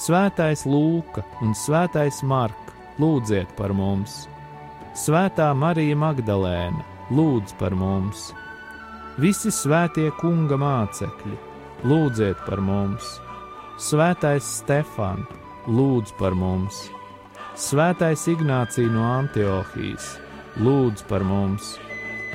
Svētais 0.00 0.64
Lūka 0.64 1.28
un 1.44 1.52
Svētais 1.52 2.24
Marka, 2.24 2.72
lūdziet 2.96 3.52
par 3.60 3.76
mums! 3.76 4.22
Svētā 4.96 5.52
Marija 5.52 6.00
Magdalēna, 6.08 6.86
lūdz 7.12 7.60
par 7.60 7.76
mums! 7.76 8.30
Visi 9.20 9.50
svētie 9.52 10.06
kunga 10.16 10.56
mācekļi, 10.56 11.34
lūdziet 11.84 12.38
par 12.46 12.60
mums! 12.64 13.18
Svētais 13.76 14.46
Stefan, 14.60 15.26
lūdz 15.68 16.14
par 16.16 16.32
mums! 16.38 16.78
Svētais 17.58 18.22
Ignācija 18.32 18.88
no 18.88 19.02
Antiohijas, 19.18 20.06
lūdz 20.64 21.04
par 21.10 21.26
mums! 21.28 21.74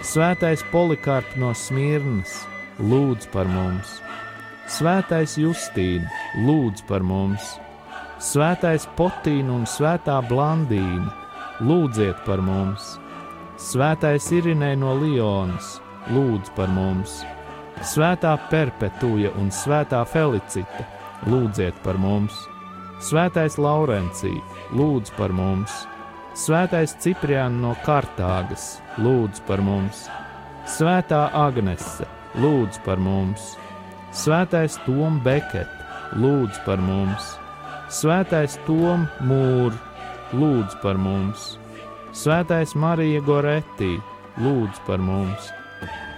Svētais 0.06 0.62
Polikārps 0.70 1.40
no 1.42 1.56
Smirnas, 1.58 2.36
lūdz 2.78 3.32
par 3.34 3.50
mums! 3.50 3.96
Svētais 4.76 5.40
Justīna, 5.42 6.12
lūdz 6.46 6.84
par 6.92 7.08
mums! 7.08 7.56
Svētais 8.22 8.86
Potīna 9.00 9.56
un 9.56 9.66
Svētā 9.66 10.20
Blandīna, 10.30 11.10
lūdziet 11.66 12.22
par 12.30 12.46
mums! 12.46 13.00
Svētais 13.72 14.30
Irinē 14.38 14.76
no 14.78 14.94
Lionas, 15.02 15.80
lūdz 16.12 16.52
par 16.56 16.70
mums! 16.70 17.22
Svētā 17.84 18.36
Perpetuja 18.50 19.32
un 19.40 19.50
Svētā 19.54 20.04
Felicita, 20.08 20.86
lūdziet 21.28 21.78
par 21.84 21.98
mums! 22.00 22.36
Svētais 23.04 23.58
Laurencija, 23.60 24.42
lūdz 24.78 25.12
par 25.18 25.34
mums! 25.36 25.84
Svētais 26.36 26.96
Cipriāns 27.04 27.62
no 27.64 27.74
Kartāgas, 27.86 28.78
lūdz 29.02 29.42
par 29.48 29.64
mums! 29.66 30.06
Svētā 30.70 31.26
Agnese, 31.36 32.08
lūdz 32.40 32.80
par 32.86 33.02
mums! 33.02 33.56
Svētais 34.16 34.78
Toms 34.86 35.24
Beket, 35.26 35.72
lūdz 36.16 36.62
par 36.66 36.80
mums! 36.80 37.34
Svētais 37.92 38.56
Toms 38.66 39.20
Mūrs, 39.28 39.78
lūdz 40.34 40.80
par 40.86 41.02
mums! 41.02 41.54
Svētais 42.16 42.78
Marija 42.80 43.20
Goretī, 43.28 43.98
lūdz 44.40 44.82
par 44.88 45.04
mums! 45.04 45.52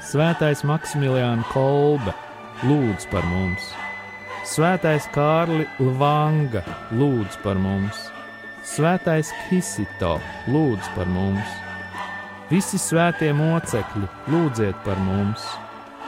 Svētais 0.08 0.62
Maksimiliāns 0.63 1.43
Kolbe, 1.52 2.13
lūdz 2.63 3.10
par 3.12 3.26
mums! 3.28 3.65
Svētais 4.48 5.04
Kārli 5.12 5.65
Lvanga, 5.84 6.62
lūdz 6.96 7.36
par 7.43 7.60
mums! 7.60 7.98
Svētais 8.63 9.34
Kisito, 9.50 10.13
lūdz 10.48 10.88
par 10.96 11.12
mums! 11.12 11.58
Visi 12.48 12.80
svētie 12.80 13.34
mocekļi, 13.36 14.08
lūdziet 14.32 14.80
par 14.86 15.02
mums! 15.10 15.43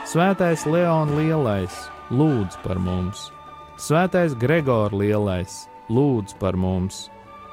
Svētais 0.08 0.64
Leons 0.64 1.12
Lielais, 1.20 1.82
lūdz 2.08 2.56
par 2.64 2.80
mums! 2.80 3.26
Svētais 3.76 4.38
Gregors 4.40 4.96
Lielais, 4.96 5.60
lūdz 5.92 6.40
par 6.40 6.56
mums! 6.56 7.10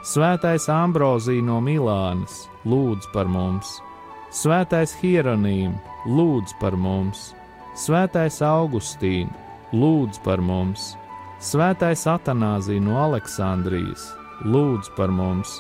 Svētais 0.07 0.71
Ambrozija 0.71 1.43
no 1.51 1.59
Milānas, 1.59 2.45
lūdz 2.63 3.11
par 3.11 3.27
mums! 3.27 3.81
Svētais 4.31 4.95
Hieronīm, 5.03 5.75
lūdz 6.07 6.55
par 6.61 6.77
mums! 6.79 7.33
Svētais 7.77 8.39
Augustīns, 8.45 9.35
lūdz 9.75 10.23
par 10.25 10.41
mums! 10.41 10.95
Svētais 11.43 12.07
Atanāzija 12.09 12.81
no 12.81 12.97
Aleksandrijas, 13.03 14.07
lūdz 14.47 14.93
par 14.97 15.13
mums! 15.13 15.59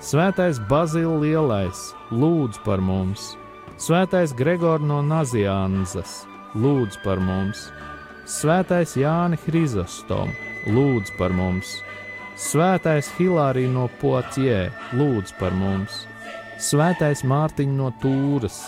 Svētais 0.00 0.60
Bazils 0.70 1.20
Lielais, 1.20 1.82
lūdz 2.10 2.62
par 2.64 2.80
mums! 2.80 3.34
Svētais 3.80 4.32
Gregors 4.36 4.86
no 4.86 5.02
Nazianzas, 5.04 6.22
lūdz 6.54 7.02
par 7.04 7.20
mums! 7.20 7.66
Svētais 8.30 8.94
Jānis 8.96 9.44
Hrizostom, 9.48 10.32
lūdz 10.70 11.12
par 11.18 11.34
mums! 11.36 11.80
Svētais 12.40 13.10
Hilārija 13.18 13.68
no 13.74 13.90
Potie, 14.00 14.70
lūdz 14.96 15.34
par 15.40 15.52
mums! 15.52 16.06
Svētais 16.60 17.24
Mārtiņš 17.24 17.76
no 17.76 17.90
Tūras, 18.00 18.62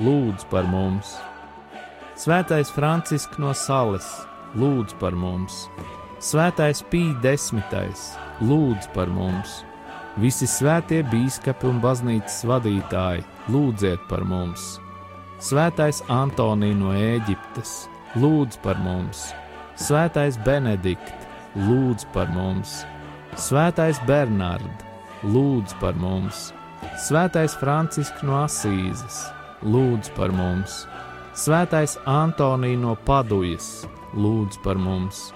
lūdz 0.00 0.46
par 0.48 0.64
mums! 0.64 1.16
Svētais 2.16 2.70
Francisks 2.72 3.40
no 3.40 3.52
Sales, 3.56 4.06
lūdz 4.56 4.94
par 5.00 5.12
mums! 5.12 5.66
Svētais 6.24 6.80
Pīķis 6.88 7.18
desmitais, 7.24 8.04
lūdz 8.40 8.88
par 8.94 9.12
mums! 9.12 9.58
Visi 10.20 10.48
svētie 10.48 11.02
biskupi 11.06 11.68
un 11.68 11.82
baznīcas 11.84 12.38
vadītāji, 12.48 13.26
lūdziet 13.52 14.06
par 14.08 14.24
mums! 14.24 14.78
Svētais 15.40 16.00
Antonija 16.12 16.76
no 16.76 16.94
Ēģiptes, 16.96 17.74
lūdz 18.20 18.60
par 18.64 18.80
mums! 18.80 19.26
Svētais 19.80 20.38
Benedikt, 20.46 21.28
lūdz 21.68 22.08
par 22.14 22.32
mums! 22.32 22.80
Svētais 23.36 24.00
Bernard, 24.08 24.86
lūdz 25.24 25.76
par 25.82 26.00
mums! 26.00 26.48
Svētais 27.00 27.52
Francisks 27.60 28.24
no 28.24 28.40
Asīzes, 28.46 29.20
lūdz 29.62 30.10
par 30.16 30.32
mums! 30.32 30.84
Svētais 31.36 31.96
Antonija 32.08 32.78
no 32.80 32.94
Padujas, 33.06 33.86
lūdz 34.14 34.60
par 34.64 34.80
mums! 34.80 35.30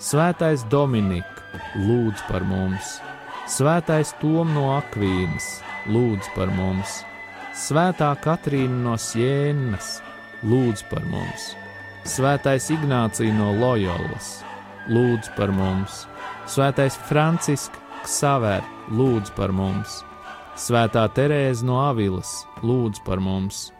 Svētais 0.00 0.64
Dominika, 0.72 1.60
lūdz 1.76 2.24
par 2.28 2.44
mums! 2.48 2.98
Svētais 3.50 4.12
Tom 4.20 4.52
no 4.54 4.70
Akvīnas, 4.76 5.48
lūdz 5.90 6.28
par 6.36 6.52
mums! 6.54 7.00
Svētā 7.56 8.12
Katrīna 8.22 8.84
no 8.84 8.98
Sienas, 9.00 9.98
lūdz 10.44 10.84
par 10.92 11.04
mums! 11.10 11.50
Svētais 12.08 12.70
Ignācija 12.72 13.32
no 13.36 13.50
Loyolas, 13.58 14.40
lūdz 14.88 15.32
par 15.36 15.52
mums! 15.56 16.04
Svētais 16.48 16.96
Francisks 17.08 17.76
Ksaver, 18.04 18.64
lūdz 18.92 19.34
par 19.36 19.52
mums! 19.52 20.00
Svētā 20.60 21.06
Terēza 21.16 21.64
no 21.64 21.78
Avilas, 21.80 22.30
lūdz 22.60 22.98
par 23.06 23.20
mums! 23.24 23.70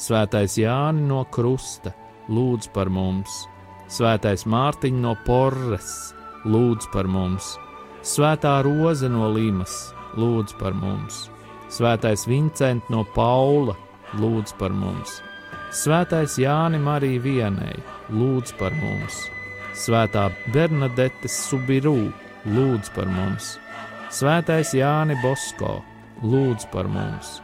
Svētais 0.00 0.54
Jānis 0.56 1.04
no 1.10 1.18
Krusta, 1.28 1.92
lūdz 2.32 2.70
par 2.72 2.88
mums! 2.88 3.42
Svētais 3.92 4.46
Mārtiņš 4.48 5.02
no 5.02 5.12
Porres, 5.26 5.90
lūdz 6.48 6.88
par 6.94 7.10
mums! 7.12 7.50
Svētā 8.00 8.54
Roze 8.64 9.10
no 9.12 9.28
Limas, 9.34 9.74
lūdz 10.16 10.56
par 10.62 10.72
mums! 10.80 11.26
Svētais 11.68 12.24
Vincents 12.30 12.88
no 12.88 13.04
Paula, 13.18 13.76
lūdz 14.16 14.56
par 14.56 14.72
mums! 14.72 15.18
Svētais 15.76 16.38
Jānis 16.40 16.80
Marija 16.80 17.20
Vienai, 17.26 17.76
lūdz 18.08 18.56
par 18.56 18.72
mums! 18.80 19.26
Svētā 19.76 20.30
Bernadette 20.56 21.28
Subirū, 21.28 22.08
lūdz 22.48 22.96
par 22.96 23.12
mums! 23.12 23.58
Svētais 24.08 24.72
Jāni 24.74 25.20
Bosko, 25.20 25.82
lūdz 26.22 26.66
par 26.72 26.88
mums! 26.90 27.38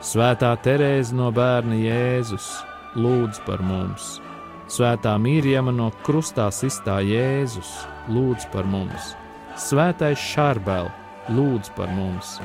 Svētā 0.00 0.52
Terēza 0.62 1.16
no 1.18 1.28
bērna 1.34 1.76
Jēzus, 1.76 2.46
lūdz 2.96 3.42
par 3.46 3.62
mums! 3.66 4.20
Svētā 4.70 5.16
Mīrjama 5.18 5.74
no 5.74 5.88
krustā 6.06 6.46
sistā 6.54 7.00
Jēzus, 7.02 7.72
lūdz 8.08 8.46
par 8.52 8.68
mums! 8.70 9.14
Svētais 9.58 10.22
Šarbel, 10.22 10.88
lūdz 11.34 11.72
par 11.74 11.90
mums! 11.96 12.38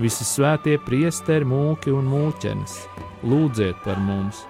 Visi 0.00 0.24
svētie 0.28 0.78
priesteri, 0.80 1.44
mūki 1.48 1.92
un 1.92 2.08
mūķenes, 2.08 2.80
lūdziet 3.28 3.84
par 3.84 4.00
mums! 4.00 4.46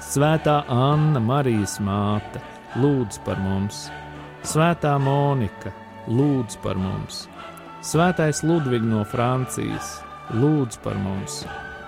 Svētā 0.00 0.60
Anna, 0.68 1.20
Marijas 1.24 1.78
māte, 1.80 2.40
lūdz 2.80 3.20
par 3.24 3.40
mums, 3.40 3.88
Svētā 4.44 4.94
Monika, 5.00 5.72
lūdz 6.08 6.56
par 6.64 6.80
mums, 6.80 7.26
Svētais 7.80 8.42
Ludvigs 8.44 8.84
no 8.84 9.06
Francijas, 9.08 10.02
lūdz 10.36 10.76
par 10.84 10.98
mums, 11.00 11.38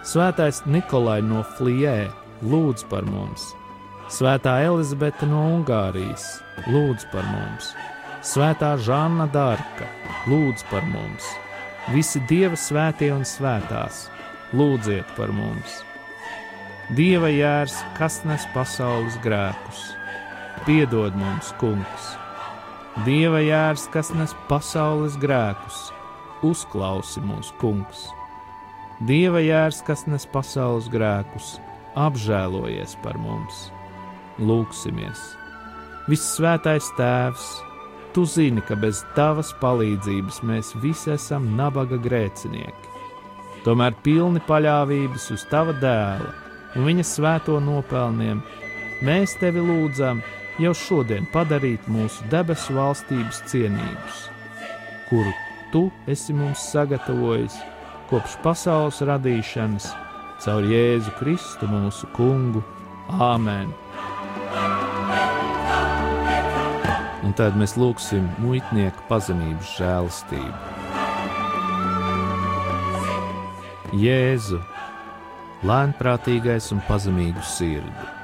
Svētais 0.09 0.63
Nikolai 0.65 1.19
no 1.21 1.43
Flijē, 1.59 2.07
lūdz 2.41 2.87
par 2.89 3.05
mums, 3.05 3.51
Svētā 4.09 4.55
Elizabete 4.65 5.29
no 5.29 5.43
Ungārijas, 5.59 6.25
lūdz 6.65 7.05
par 7.13 7.29
mums, 7.29 7.75
Svētā 8.25 8.73
Žanna 8.81 9.29
Dārka, 9.37 9.91
lūdz 10.33 10.65
par 10.73 10.89
mums, 10.89 11.29
visi 11.93 12.25
Dieva 12.25 12.57
svētie 12.57 13.13
un 13.13 13.29
svētās, 13.29 14.07
lūdziet 14.57 15.13
par 15.21 15.29
mums! 15.37 15.83
Dieva 16.97 17.29
jērs, 17.29 17.77
kas 18.01 18.23
nes 18.25 18.49
pasaules 18.57 19.21
grēkus, 19.21 19.85
piedod 20.65 21.13
mums, 21.21 21.53
kungs. 21.61 22.15
Dieva 23.01 23.39
jērs, 23.41 23.87
kas 23.89 24.11
nes 24.13 24.35
pasaules 24.51 25.15
grēkus, 25.17 25.87
uzklausi 26.45 27.23
mūsu 27.25 27.55
kungs. 27.57 28.03
Dieva 29.09 29.41
jērs, 29.41 29.79
kas 29.87 30.05
nes 30.05 30.27
pasaules 30.29 30.91
grēkus, 30.93 31.55
apžēlojies 31.97 32.93
par 33.01 33.17
mums. 33.17 33.71
Lūksimies! 34.37 35.23
Vissvētais 36.13 36.91
Tēvs, 36.99 37.47
Tu 38.13 38.27
zini, 38.29 38.61
ka 38.61 38.77
bez 38.77 39.01
Tavas 39.17 39.55
palīdzības 39.63 40.43
mēs 40.45 40.75
visi 40.83 41.15
esam 41.15 41.47
nabaga 41.57 41.97
grēcinieki. 41.97 42.91
Tomēr 43.65 43.97
pilni 44.05 44.43
paļāvības 44.45 45.31
uz 45.33 45.47
Tava 45.49 45.73
dēla 45.81 46.29
un 46.77 46.85
viņa 46.91 47.09
svēto 47.09 47.57
nopelniem, 47.65 48.45
mēs 49.01 49.39
tevi 49.41 49.65
lūdzam 49.65 50.21
jau 50.63 50.73
šodien 50.77 51.27
padarīt 51.33 51.89
mūsu 51.91 52.25
debesu 52.33 52.75
valstības 52.77 53.43
cienīgus, 53.51 54.25
kuru 55.09 55.33
tu 55.73 55.83
esi 56.11 56.35
mums 56.37 56.63
sagatavojis 56.73 57.57
kopš 58.11 58.37
pasaules 58.45 59.01
radīšanas, 59.09 59.89
caur 60.45 60.67
Jēzu 60.69 61.15
Kristu 61.19 61.69
mūsu 61.71 62.09
kungu. 62.17 62.63
Āmen! 63.13 63.73
Un 67.23 67.35
tad 67.39 67.57
mēs 67.59 67.77
lūgsim 67.81 68.29
muitnieku 68.43 69.09
pazemības 69.09 69.77
žēlastību. 69.79 70.59
Jēzu! 74.03 74.61
lēnprātīgais 75.63 76.73
un 76.75 76.83
pazemīgu 76.89 77.43
sirdi. 77.47 78.22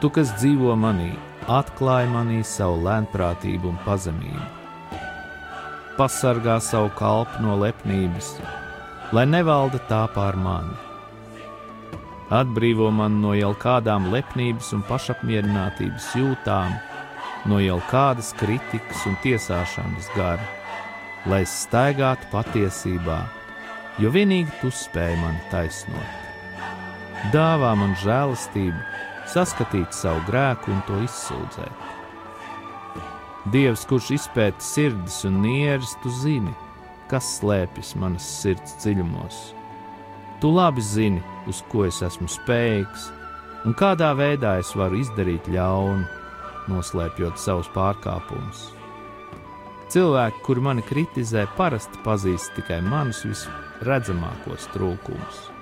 Tu, 0.00 0.10
kas 0.12 0.32
dzīvo 0.36 0.74
manī, 0.76 1.12
atklāj 1.48 2.06
manī 2.12 2.42
savu 2.44 2.82
lēnprātību 2.84 3.70
un 3.72 3.78
pazemību. 3.86 4.46
Pasargā 5.96 6.58
savu 6.60 6.90
kalpu 6.98 7.40
no 7.44 7.54
lepnības, 7.62 8.34
lai 9.16 9.24
nevalda 9.28 9.80
tā 9.88 10.02
pār 10.12 10.36
mani. 10.36 10.76
Atbrīvo 12.36 12.90
man 12.92 13.20
no 13.22 13.32
jau 13.38 13.54
kādām 13.62 14.10
lepnības 14.12 14.72
un 14.76 14.82
pašapmierinātības 14.90 16.10
jūtām, 16.18 16.74
no 17.48 17.62
jau 17.62 17.78
kādas 17.90 18.34
kritikas 18.36 19.06
un 19.08 19.16
tiesāšanas 19.24 20.12
gara, 20.18 20.52
lai 21.30 21.44
staigātu 21.48 22.28
patiesībā 22.34 23.22
jo 24.02 24.12
vienīgi 24.12 24.52
tu 24.60 24.70
spēj 24.72 25.14
mani 25.20 25.40
taisnot. 25.52 26.24
Dāvā 27.32 27.72
man 27.78 27.94
žēlastību, 28.02 28.76
saskatīt 29.32 29.94
savu 29.96 30.22
grēku 30.28 30.72
un 30.74 30.80
to 30.88 31.00
izsūdzēt. 31.06 31.84
Dievs, 33.54 33.84
kurš 33.86 34.12
izpēta 34.16 34.62
sirdis 34.62 35.20
un 35.28 35.40
nieres, 35.44 35.94
tu 36.02 36.10
zini, 36.22 36.54
kas 37.10 37.36
slēpjas 37.38 37.94
manas 38.00 38.26
sirds 38.40 38.74
dziļumos. 38.82 39.42
Tu 40.42 40.50
labi 40.50 40.82
zini, 40.82 41.22
uz 41.46 41.62
ko 41.70 41.86
es 41.86 42.02
esmu 42.02 42.26
spējīgs 42.30 43.10
un 43.66 43.74
kādā 43.74 44.12
veidā 44.14 44.56
es 44.60 44.70
varu 44.78 45.00
izdarīt 45.02 45.48
ļaunu, 45.50 46.06
noslēpjot 46.70 47.38
savus 47.40 47.70
pārkāpumus. 47.74 48.70
Cilvēki, 49.90 50.42
kuri 50.46 50.62
mani 50.66 50.82
kritizē, 50.86 51.46
parasti 51.58 52.00
pazīst 52.06 52.54
tikai 52.58 52.80
manus 52.82 53.22
vispār 53.26 53.86
redzamākos 53.86 54.66
trūkumus. 54.74 55.55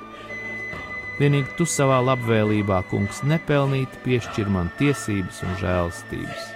Vienīgi 1.14 1.52
tu 1.54 1.62
savā 1.68 2.00
labvēlībā, 2.02 2.80
kungs, 2.90 3.20
nepelnīti 3.22 4.00
piešķir 4.02 4.48
man 4.50 4.70
tiesības 4.80 5.44
un 5.46 5.52
žēlstības. 5.60 6.46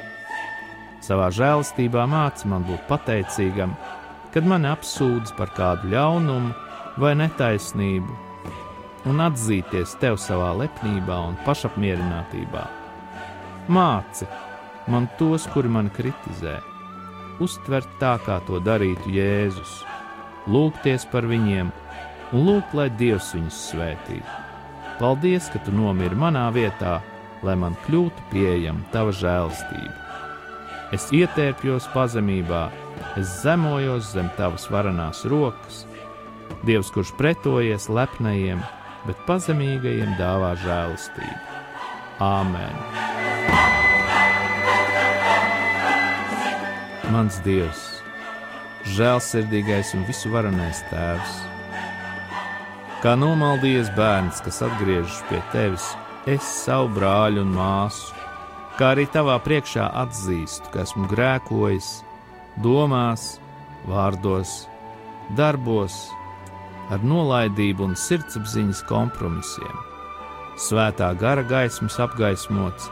Savā 1.06 1.28
žēlstībā 1.30 2.06
māci 2.10 2.50
man 2.50 2.66
būt 2.66 2.88
pateicīgam, 2.88 3.76
kad 4.34 4.48
mani 4.50 4.66
apsūdz 4.72 5.36
par 5.38 5.52
kādu 5.54 5.92
ļaunumu 5.92 6.50
vai 6.98 7.12
netaisnību, 7.20 8.16
un 9.06 9.22
atzīties 9.28 9.94
tev 10.02 10.18
savā 10.18 10.50
lepnībā 10.58 11.20
un 11.28 11.38
pašapmierinātībā. 11.46 12.64
Māci 13.70 14.26
man 14.90 15.06
tos, 15.20 15.46
kuri 15.54 15.70
mani 15.70 15.94
kritizē, 15.94 16.56
uztvert 17.38 17.88
tā, 18.02 18.16
kā 18.26 18.40
to 18.48 18.58
darītu 18.58 19.14
Jēzus 19.14 19.78
lūgties 20.50 21.06
par 21.12 21.30
viņiem 21.30 21.70
un 22.32 22.44
lūgt, 22.50 22.74
lai 22.74 22.90
Dievs 22.98 23.32
viņus 23.36 23.64
svētītu. 23.70 24.37
Paldies, 24.98 25.46
ka 25.52 25.60
tu 25.62 25.72
nomiri 25.74 26.16
manā 26.18 26.48
vietā, 26.54 26.98
lai 27.46 27.54
man 27.58 27.76
kļūtu 27.86 28.24
pieejama 28.32 28.82
tava 28.94 29.12
žēlastība. 29.14 29.94
Es 30.94 31.10
ietērpjos 31.14 31.86
pazemībā, 31.92 32.64
es 33.20 33.30
zemojos 33.42 34.12
zem 34.14 34.30
tavas 34.38 34.66
varenās 34.72 35.22
rokas. 35.30 35.84
Dievs, 36.66 36.90
kurš 36.94 37.12
pretojies 37.18 37.86
lepnajiem, 37.92 38.64
bet 39.04 39.20
pazemīgajiem 39.28 40.16
dāvā 40.18 40.54
žēlastību. 40.64 41.38
Āmen! 42.24 42.74
Mans 47.12 47.38
Dievs! 47.46 47.98
žēlsirdīgais 48.96 49.94
un 49.96 50.04
visuvarenais 50.08 50.82
Tēvs. 50.92 51.47
Kā 52.98 53.12
nomaldījies 53.14 53.92
bērns, 53.94 54.40
kas 54.42 54.56
atgriežas 54.66 55.20
pie 55.28 55.38
tevis, 55.52 55.84
es 56.26 56.42
savu 56.64 56.88
brāļu 56.96 57.44
un 57.44 57.52
māsu, 57.54 58.08
kā 58.74 58.88
arī 58.96 59.04
tavā 59.14 59.36
priekšā 59.44 59.84
atzīstu, 60.00 60.72
ka 60.74 60.82
esmu 60.82 61.06
grēkojis, 61.12 61.92
domās, 62.64 63.36
vārdos, 63.86 64.64
darbos 65.38 66.00
ar 66.90 67.04
nolaidību 67.06 67.86
un 67.86 67.94
sirdsapziņas 67.94 68.82
kompromisiem. 68.90 69.78
Svētā 70.58 71.12
gara 71.20 71.46
gaismas 71.46 72.00
apgaismots, 72.02 72.90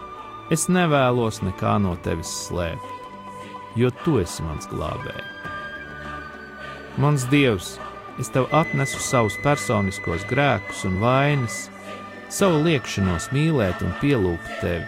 es 0.54 0.68
nevēlos 0.70 1.42
nekā 1.42 1.80
no 1.82 1.96
tevis 2.06 2.30
slēpt, 2.44 3.10
jo 3.74 3.90
tu 4.04 4.20
esi 4.22 4.46
mans 4.46 4.70
glābējs. 4.70 5.34
Mans 7.02 7.26
dievs, 7.34 7.74
es 8.20 8.30
tev 8.32 8.48
atnesu 8.54 9.00
savus 9.02 9.36
personiskos 9.44 10.24
grēkus 10.30 10.84
un 10.88 10.98
vainas, 11.02 11.66
savu 12.32 12.62
liekšanos 12.64 13.30
mīlēt 13.34 13.82
un 13.84 13.92
pielūgt 14.00 14.60
tevi, 14.62 14.86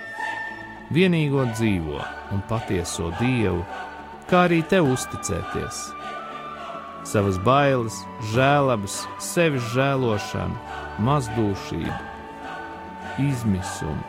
vienīgo 0.94 1.44
dzīvo 1.52 2.00
un 2.34 2.42
patieso 2.48 3.12
dievu, 3.20 3.62
kā 4.30 4.46
arī 4.48 4.60
tev 4.68 4.90
uzticēties. 4.92 5.76
Savas 7.08 7.38
bailes, 7.40 8.02
žēlabas, 8.34 9.00
sevis 9.22 9.64
žēlošanu, 9.72 10.56
mazdūšību, 11.08 11.98
izmisumu 13.30 14.04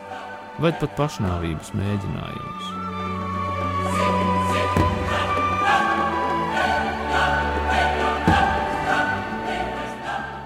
vai 0.59 0.73
pat 0.81 0.91
pašnāvības 0.99 1.73
mēģinājumus. 1.79 2.65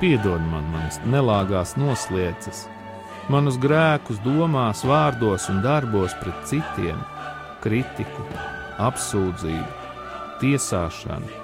Piedod 0.04 0.42
man 0.52 0.66
manas 0.68 0.98
nelāgās 1.08 1.78
noslēdzas, 1.80 2.66
manus 3.32 3.56
grēkus 3.64 4.18
domās, 4.26 4.82
vārdos 4.84 5.46
un 5.48 5.62
darbos 5.64 6.12
pret 6.20 6.42
citiem, 6.50 7.00
kritiku, 7.64 8.26
apsūdzību, 8.84 9.88
tiesāšanu, 10.44 11.40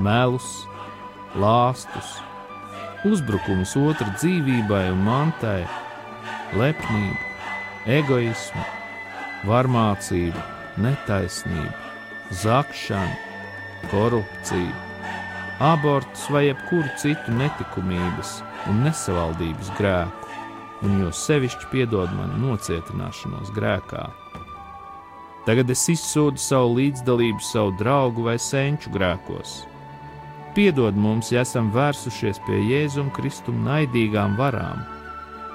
melus, 0.00 0.48
lāstus, 1.44 2.16
uzbrukumus 3.04 3.76
otra 3.84 4.08
dzīvībai 4.16 4.86
un 4.96 5.04
mantai, 5.04 5.60
lepnību, 6.56 7.24
egoismu, 8.00 8.68
varmācību, 9.52 10.50
netaisnību, 10.88 11.74
zakšanu, 12.48 13.90
korupciju 13.92 14.89
abortus 15.60 16.24
vai 16.32 16.46
jebkuru 16.46 16.88
citu 16.96 17.34
netikumības 17.36 18.38
un 18.70 18.80
nesavaldības 18.86 19.68
grēku, 19.76 20.30
un 20.88 21.02
jo 21.02 21.10
sevišķi 21.12 21.68
piedod 21.68 22.08
man 22.16 22.32
nocietināšanos 22.40 23.52
grēkā. 23.52 24.06
Tagad 25.44 25.72
es 25.72 25.84
izsūdu 25.92 26.40
savu 26.40 26.78
līdzdalību 26.78 27.44
savu 27.44 27.74
draugu 27.76 28.24
vai 28.30 28.38
senču 28.40 28.92
grēkos. 28.96 29.60
Piedod 30.56 30.96
mums, 30.96 31.28
ja 31.32 31.44
esam 31.44 31.68
vērsušies 31.76 32.40
pie 32.48 32.64
Jēzum 32.64 33.12
Kristum 33.12 33.60
naidīgām 33.68 34.40
varām, 34.40 34.80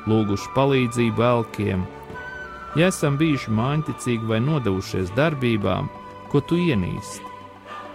lūguši 0.06 0.54
palīdzību 0.54 1.30
elkiem, 1.34 1.86
ja 2.78 2.94
esam 2.94 3.18
bijuši 3.18 3.58
māņticīgi 3.58 4.30
vai 4.30 4.44
nodevušies 4.46 5.16
darbībām, 5.18 5.90
ko 6.30 6.46
tu 6.46 6.62
ienīsti 6.62 7.35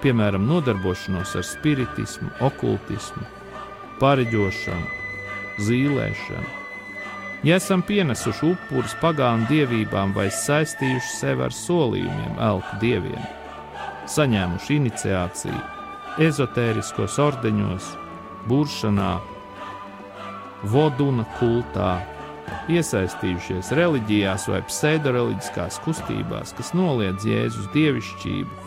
piemēram, 0.03 0.47
nodarbošanos 0.49 1.35
ar 1.39 1.45
spiritismu, 1.47 2.31
okultismu, 2.47 3.27
pareģošanu, 4.01 4.89
zīlēšanu. 5.67 6.57
Ja 7.45 7.57
esam 7.57 7.81
pienesuši 7.87 8.51
upurus 8.51 8.93
pagānu 9.01 9.49
dievībām 9.49 10.13
vai 10.17 10.29
saistījuši 10.35 11.13
sevi 11.17 11.47
ar 11.47 11.55
solījumiem 11.57 12.41
elku 12.51 12.81
dieviem, 12.83 13.23
saņēmuši 14.13 14.77
iniciāciju 14.77 15.61
ezotēriskos 16.21 17.17
ordeņos, 17.23 17.87
buršanā, 18.51 19.13
voduna 20.69 21.25
kultā, 21.39 21.95
iesaistījušies 22.71 23.71
reliģijās 23.79 24.49
vai 24.51 24.61
pseidoreliģiskās 24.69 25.81
kustībās, 25.85 26.53
kas 26.59 26.75
noliedz 26.77 27.25
Jēzus 27.29 27.71
dievišķību 27.73 28.61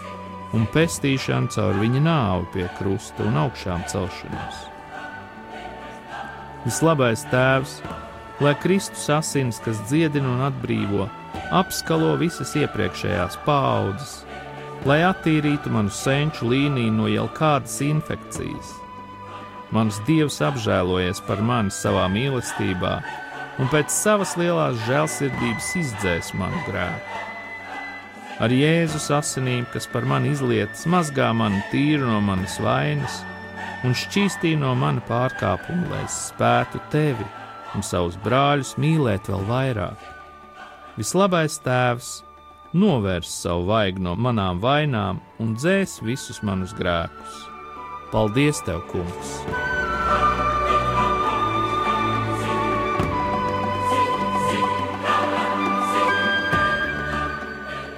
un 0.54 0.68
pestīšanu 0.74 1.50
caur 1.54 1.80
viņa 1.82 2.02
nāvi 2.06 2.48
pie 2.54 2.68
krusta 2.78 3.26
un 3.26 3.40
augšām 3.44 3.86
celšanos. 3.90 4.60
Vislabais 6.64 7.26
Tēvs, 7.32 7.80
lai 8.44 8.54
Kristus 8.62 9.10
asins, 9.12 9.60
kas 9.64 9.82
dziedina 9.90 10.30
un 10.36 10.46
atbrīvo, 10.48 11.10
apskalo 11.52 12.14
visas 12.22 12.54
iepriekšējās 12.60 13.40
paudzes, 13.48 14.22
lai 14.88 15.02
attīrītu 15.08 15.74
manu 15.74 15.92
senču 15.94 16.48
līniju 16.54 16.94
no 16.96 17.10
jau 17.12 17.28
kādas 17.36 17.80
infekcijas. 17.84 18.78
Mans 19.74 19.98
Dievs 20.08 20.38
apžēlojies 20.46 21.24
par 21.28 21.42
mani 21.42 21.74
savā 21.74 22.06
mīlestībā, 22.14 22.96
un 23.60 23.70
pēc 23.74 23.92
savas 23.92 24.38
lielās 24.38 24.78
žēlsirdības 24.86 25.76
izdzēs 25.82 26.34
manu 26.38 26.62
grēku 26.70 27.33
ar 28.44 28.52
Jēzus 28.52 29.08
asinīm, 29.16 29.64
kas 29.72 29.88
par 29.92 30.08
mani 30.10 30.34
izlietas, 30.34 30.84
mazgā 30.90 31.30
mani 31.38 31.62
tīru 31.72 32.10
no 32.10 32.20
manas 32.24 32.58
vainas 32.64 33.22
un 33.88 33.96
šķīstī 33.96 34.54
no 34.60 34.74
mana 34.80 35.04
pārkāpuma, 35.08 35.88
lai 35.92 36.04
es 36.08 36.18
spētu 36.30 36.82
tevi 36.92 37.28
un 37.76 37.86
savus 37.86 38.18
brāļus 38.24 38.76
mīlēt 38.80 39.30
vēl 39.32 39.48
vairāk. 39.50 40.10
Vislabais 40.98 41.58
Tēvs 41.66 42.12
novērs 42.78 43.32
savu 43.44 43.68
vaigu 43.72 44.04
no 44.08 44.16
manām 44.16 44.62
vainām 44.64 45.22
un 45.44 45.56
dzēs 45.58 46.00
visus 46.06 46.44
manus 46.46 46.76
grēkus. 46.78 47.40
Paldies, 48.14 48.62
Tev, 48.68 48.86
Kungs! 48.92 49.83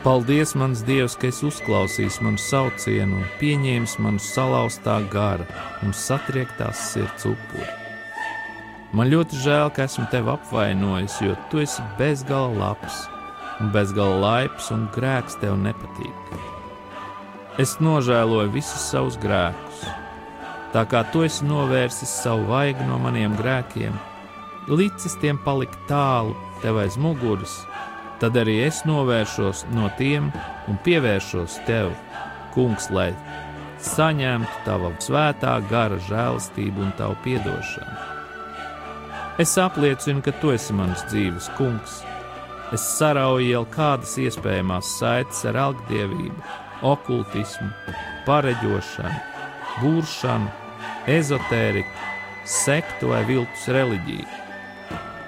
Paldies, 0.06 0.52
mans 0.54 0.84
Dievs, 0.86 1.16
ka 1.18 1.32
esi 1.32 1.48
uzklausījis 1.48 2.20
manu 2.22 2.38
saucienu 2.38 3.24
pieņēmis 3.40 3.96
manu 4.06 4.22
salauztā 4.22 5.00
gara 5.10 5.48
un 5.82 5.96
satriektās 5.98 6.84
sirds 6.92 7.26
upuri. 7.26 7.66
Man 8.94 9.10
ļoti 9.10 9.42
žēl, 9.42 9.72
ka 9.74 9.88
esmu 9.90 10.06
tevi 10.14 10.30
apvainojis, 10.36 11.18
jo 11.26 11.34
tu 11.50 11.64
esi 11.64 11.82
bezgala 11.98 12.54
labs 12.54 13.02
un 13.58 13.74
bezgala 13.74 14.22
laips, 14.22 14.70
un 14.78 14.86
grēks 14.94 15.40
tev 15.42 15.58
nepatīk. 15.66 16.38
Es 17.58 17.80
nožēloju 17.82 18.54
visus 18.54 18.86
savus 18.94 19.18
grēkus, 19.26 19.88
tā 20.76 20.86
kā 20.86 21.02
tu 21.10 21.26
esi 21.26 21.50
novērsis 21.50 22.14
savu 22.22 22.46
vaigu 22.54 22.86
no 22.86 23.02
maniem 23.02 23.34
grēkiem, 23.42 23.98
licis 24.70 25.18
tiem 25.18 25.42
palikt 25.42 25.82
tālu 25.90 26.38
tev 26.62 26.78
aiz 26.86 26.94
muguras 26.94 27.64
tad 28.22 28.38
arī 28.40 28.60
es 28.66 28.84
novēršos 28.88 29.66
no 29.76 29.90
tiem 30.00 30.32
un 30.70 30.80
pievēršos 30.86 31.60
tev, 31.68 31.94
Kungs, 32.56 32.88
lai 32.88 33.10
saņemtu 33.84 34.62
tava 34.66 34.92
svētā 35.04 35.58
gara 35.70 35.98
žēlastību 36.08 36.86
un 36.86 36.94
tavu 36.96 37.18
piedošanu. 37.26 37.96
Es 39.44 39.58
apliecinu, 39.60 40.24
ka 40.24 40.32
tu 40.40 40.54
esi 40.56 40.74
mans 40.74 41.04
dzīves 41.10 41.50
kungs. 41.58 41.98
Es 42.74 42.86
sarauju 42.96 43.50
jau 43.50 43.66
kādas 43.74 44.16
iespējamās 44.24 44.94
saites 45.02 45.44
ar 45.52 45.60
algdievību, 45.66 46.38
okultismu, 46.88 47.68
pareģošanu, 48.26 49.20
būršanu, 49.84 50.50
ezotēriku, 51.20 52.10
sektu 52.48 53.12
vai 53.12 53.22
viltus 53.28 53.68
reliģiju 53.76 54.45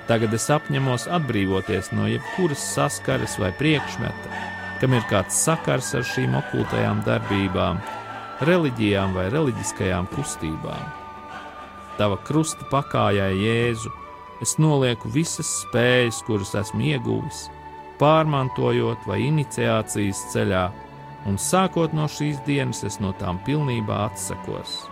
Tagad 0.08 0.32
es 0.38 0.46
apņemos 0.54 1.10
atbrīvoties 1.12 1.92
no 1.92 2.06
jebkuras 2.08 2.62
saskares 2.76 3.36
vai 3.42 3.52
priekšmeta, 3.60 4.44
kam 4.80 4.94
ir 4.96 5.04
kāds 5.10 5.36
sakars 5.44 5.90
ar 6.00 6.06
šīm 6.08 6.38
okultajām 6.40 7.02
darbībām, 7.04 7.82
reliģijām 8.48 9.16
vai 9.18 9.28
reliģiskajām 9.34 10.08
kustībām. 10.14 10.86
Tava 11.98 12.20
krusta 12.24 12.64
pakājai 12.72 13.34
Jēzu 13.36 13.92
es 14.46 14.56
nolieku 14.62 15.12
visas 15.12 15.50
spējas, 15.64 16.22
kuras 16.24 16.54
esmu 16.56 16.88
ieguvis, 16.94 17.48
pārmantojot 18.00 19.08
vai 19.10 19.24
iniciācijas 19.26 20.24
ceļā, 20.32 20.68
un 21.28 21.42
sākot 21.42 21.96
no 21.98 22.06
šīs 22.08 22.40
dienas 22.46 22.84
es 22.88 23.02
no 23.04 23.12
tām 23.20 23.42
pilnībā 23.44 24.06
atsakos. 24.08 24.86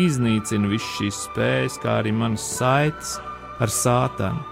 Iznīcinu 0.00 0.70
visas 0.70 0.92
šīs 1.00 1.22
spējas, 1.26 1.80
kā 1.82 2.00
arī 2.00 2.12
manas 2.14 2.44
saites, 2.56 3.16
ar 3.60 3.72
sātanu. 3.72 4.42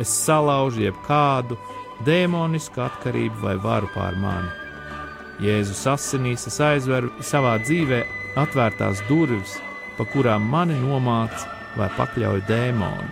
Es 0.00 0.12
salaužu 0.24 0.86
jebkādu 0.86 1.58
demonisku 2.06 2.80
atkarību 2.84 3.42
vai 3.44 3.56
varu 3.60 3.90
pār 3.94 4.16
mani. 4.20 4.50
Jēzus 5.40 5.86
asinīs 5.88 6.46
es 6.48 6.58
aizveru 6.60 7.12
savā 7.24 7.56
dzīvē 7.64 8.02
atvērtās 8.40 9.00
durvis, 9.08 9.56
pa 9.96 10.04
kurām 10.12 10.44
mani 10.52 10.76
nomāca 10.80 11.48
vai 11.78 11.88
pakļauj 11.96 12.44
dēmoni. 12.48 13.10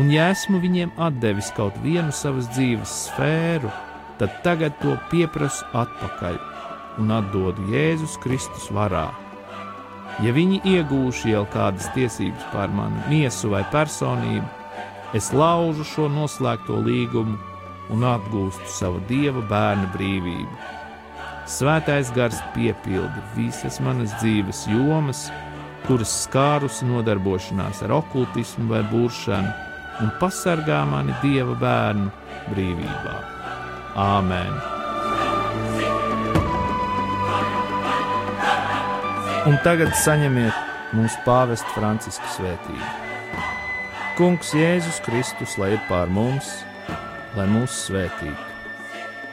Un, 0.00 0.08
ja 0.10 0.30
esmu 0.32 0.58
viņiem 0.62 0.94
devis 1.20 1.52
kaut 1.56 1.76
vienu 1.84 2.12
savas 2.12 2.48
dzīves 2.54 2.94
sfēru, 3.06 3.70
tad 4.18 4.42
tagad 4.42 4.78
to 4.80 4.96
pieprasu 5.10 5.66
atpakaļ 5.72 6.38
un 6.98 7.10
atdodu 7.10 7.68
Jēzus 7.72 8.18
Kristus 8.22 8.70
varā. 8.72 9.21
Ja 10.20 10.32
viņi 10.36 10.60
iegūšu 10.68 11.30
jau 11.32 11.46
kādas 11.52 11.88
tiesības 11.94 12.44
pār 12.52 12.72
manu 12.74 13.00
miesu 13.08 13.48
vai 13.52 13.62
personību, 13.72 14.44
es 15.16 15.30
laužu 15.32 15.86
šo 15.88 16.08
noslēgto 16.12 16.76
līgumu 16.84 17.38
un 17.92 18.04
atgūstu 18.06 18.68
savu 18.70 19.00
dieva 19.08 19.42
bērna 19.48 19.88
brīvību. 19.94 20.60
Svētais 21.48 22.12
gars 22.14 22.38
piepilda 22.54 23.24
visas 23.36 23.80
manas 23.82 24.12
dzīves 24.20 24.66
jomas, 24.70 25.26
kuras 25.88 26.12
skārusi 26.26 26.86
nodarbošanās 26.86 27.82
ar 27.86 27.96
okultismu 27.98 28.68
vai 28.70 28.84
buršanu, 28.92 29.56
un 30.04 30.12
pasargā 30.20 30.84
mani 30.88 31.16
dieva 31.24 31.56
bērnu 31.64 32.12
brīvībā. 32.52 33.16
Āmen! 33.98 34.71
Un 39.42 39.56
tagad 39.64 39.90
saņemiet 39.98 40.94
mūsu 40.94 41.18
pāvesta 41.24 41.66
Franciska 41.74 42.28
svētību. 42.36 42.90
Kungs 44.14 44.52
Jēzus 44.54 45.00
Kristus, 45.02 45.56
lai 45.58 45.72
ir 45.74 45.80
pār 45.88 46.12
mums, 46.14 46.46
lai 47.34 47.48
mūs 47.50 47.74
svētītu, 47.88 48.36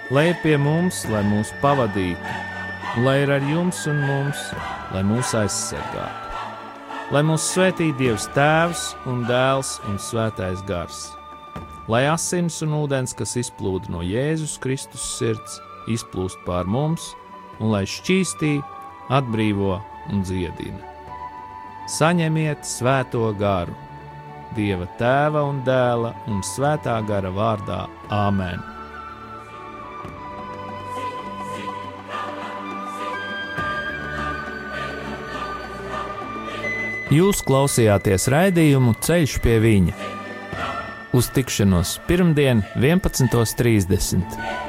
lai 0.09 0.23
ir 0.31 0.39
pie 0.41 0.55
mums, 0.57 1.03
lai 1.13 1.21
mūs 1.27 1.51
pavadītu, 1.61 2.33
lai 3.05 3.19
ir 3.21 3.33
ar 3.35 3.45
jums 3.51 3.83
un 3.91 3.99
mums, 4.07 4.41
lai 4.95 5.03
mūs 5.05 5.35
aizsargātu, 5.37 6.41
lai 7.13 7.21
mūs 7.29 7.45
svētītu 7.51 7.99
Dievs 8.01 8.25
Tēvs 8.33 8.87
un 9.11 9.21
Dēls 9.29 9.75
un 9.91 10.01
Svētais 10.01 10.65
Gars, 10.65 11.03
lai 11.85 12.07
asins 12.09 12.63
un 12.65 12.73
ūdens, 12.79 13.13
kas 13.13 13.37
izplūda 13.43 13.93
no 13.93 14.01
Jēzus 14.01 14.57
Kristus 14.65 15.05
sirds, 15.19 15.61
izplūst 15.85 16.41
pār 16.49 16.65
mums, 16.65 17.11
un 17.61 17.75
lai 17.75 17.85
šķīstī, 17.85 18.57
atbrīvo 19.13 19.77
un 20.09 20.25
dziedina. 20.25 20.81
Saņemiet 21.89 22.67
svēto 22.67 23.29
garu, 23.39 23.75
Dieva 24.57 24.87
tēva 24.97 25.43
un 25.45 25.61
dēla 25.65 26.13
un 26.29 26.41
svētā 26.45 26.97
gara 27.05 27.29
vārdā 27.33 27.83
Āmen. 28.09 28.63
Jūs 37.13 37.41
klausījāties 37.45 38.27
raidījumu 38.29 38.93
Ceļš 39.05 39.37
pie 39.45 39.57
viņa. 39.63 40.09
Uz 41.17 41.29
tikšanos 41.33 41.95
pirmdien, 42.09 42.61
11.30. 42.77 44.68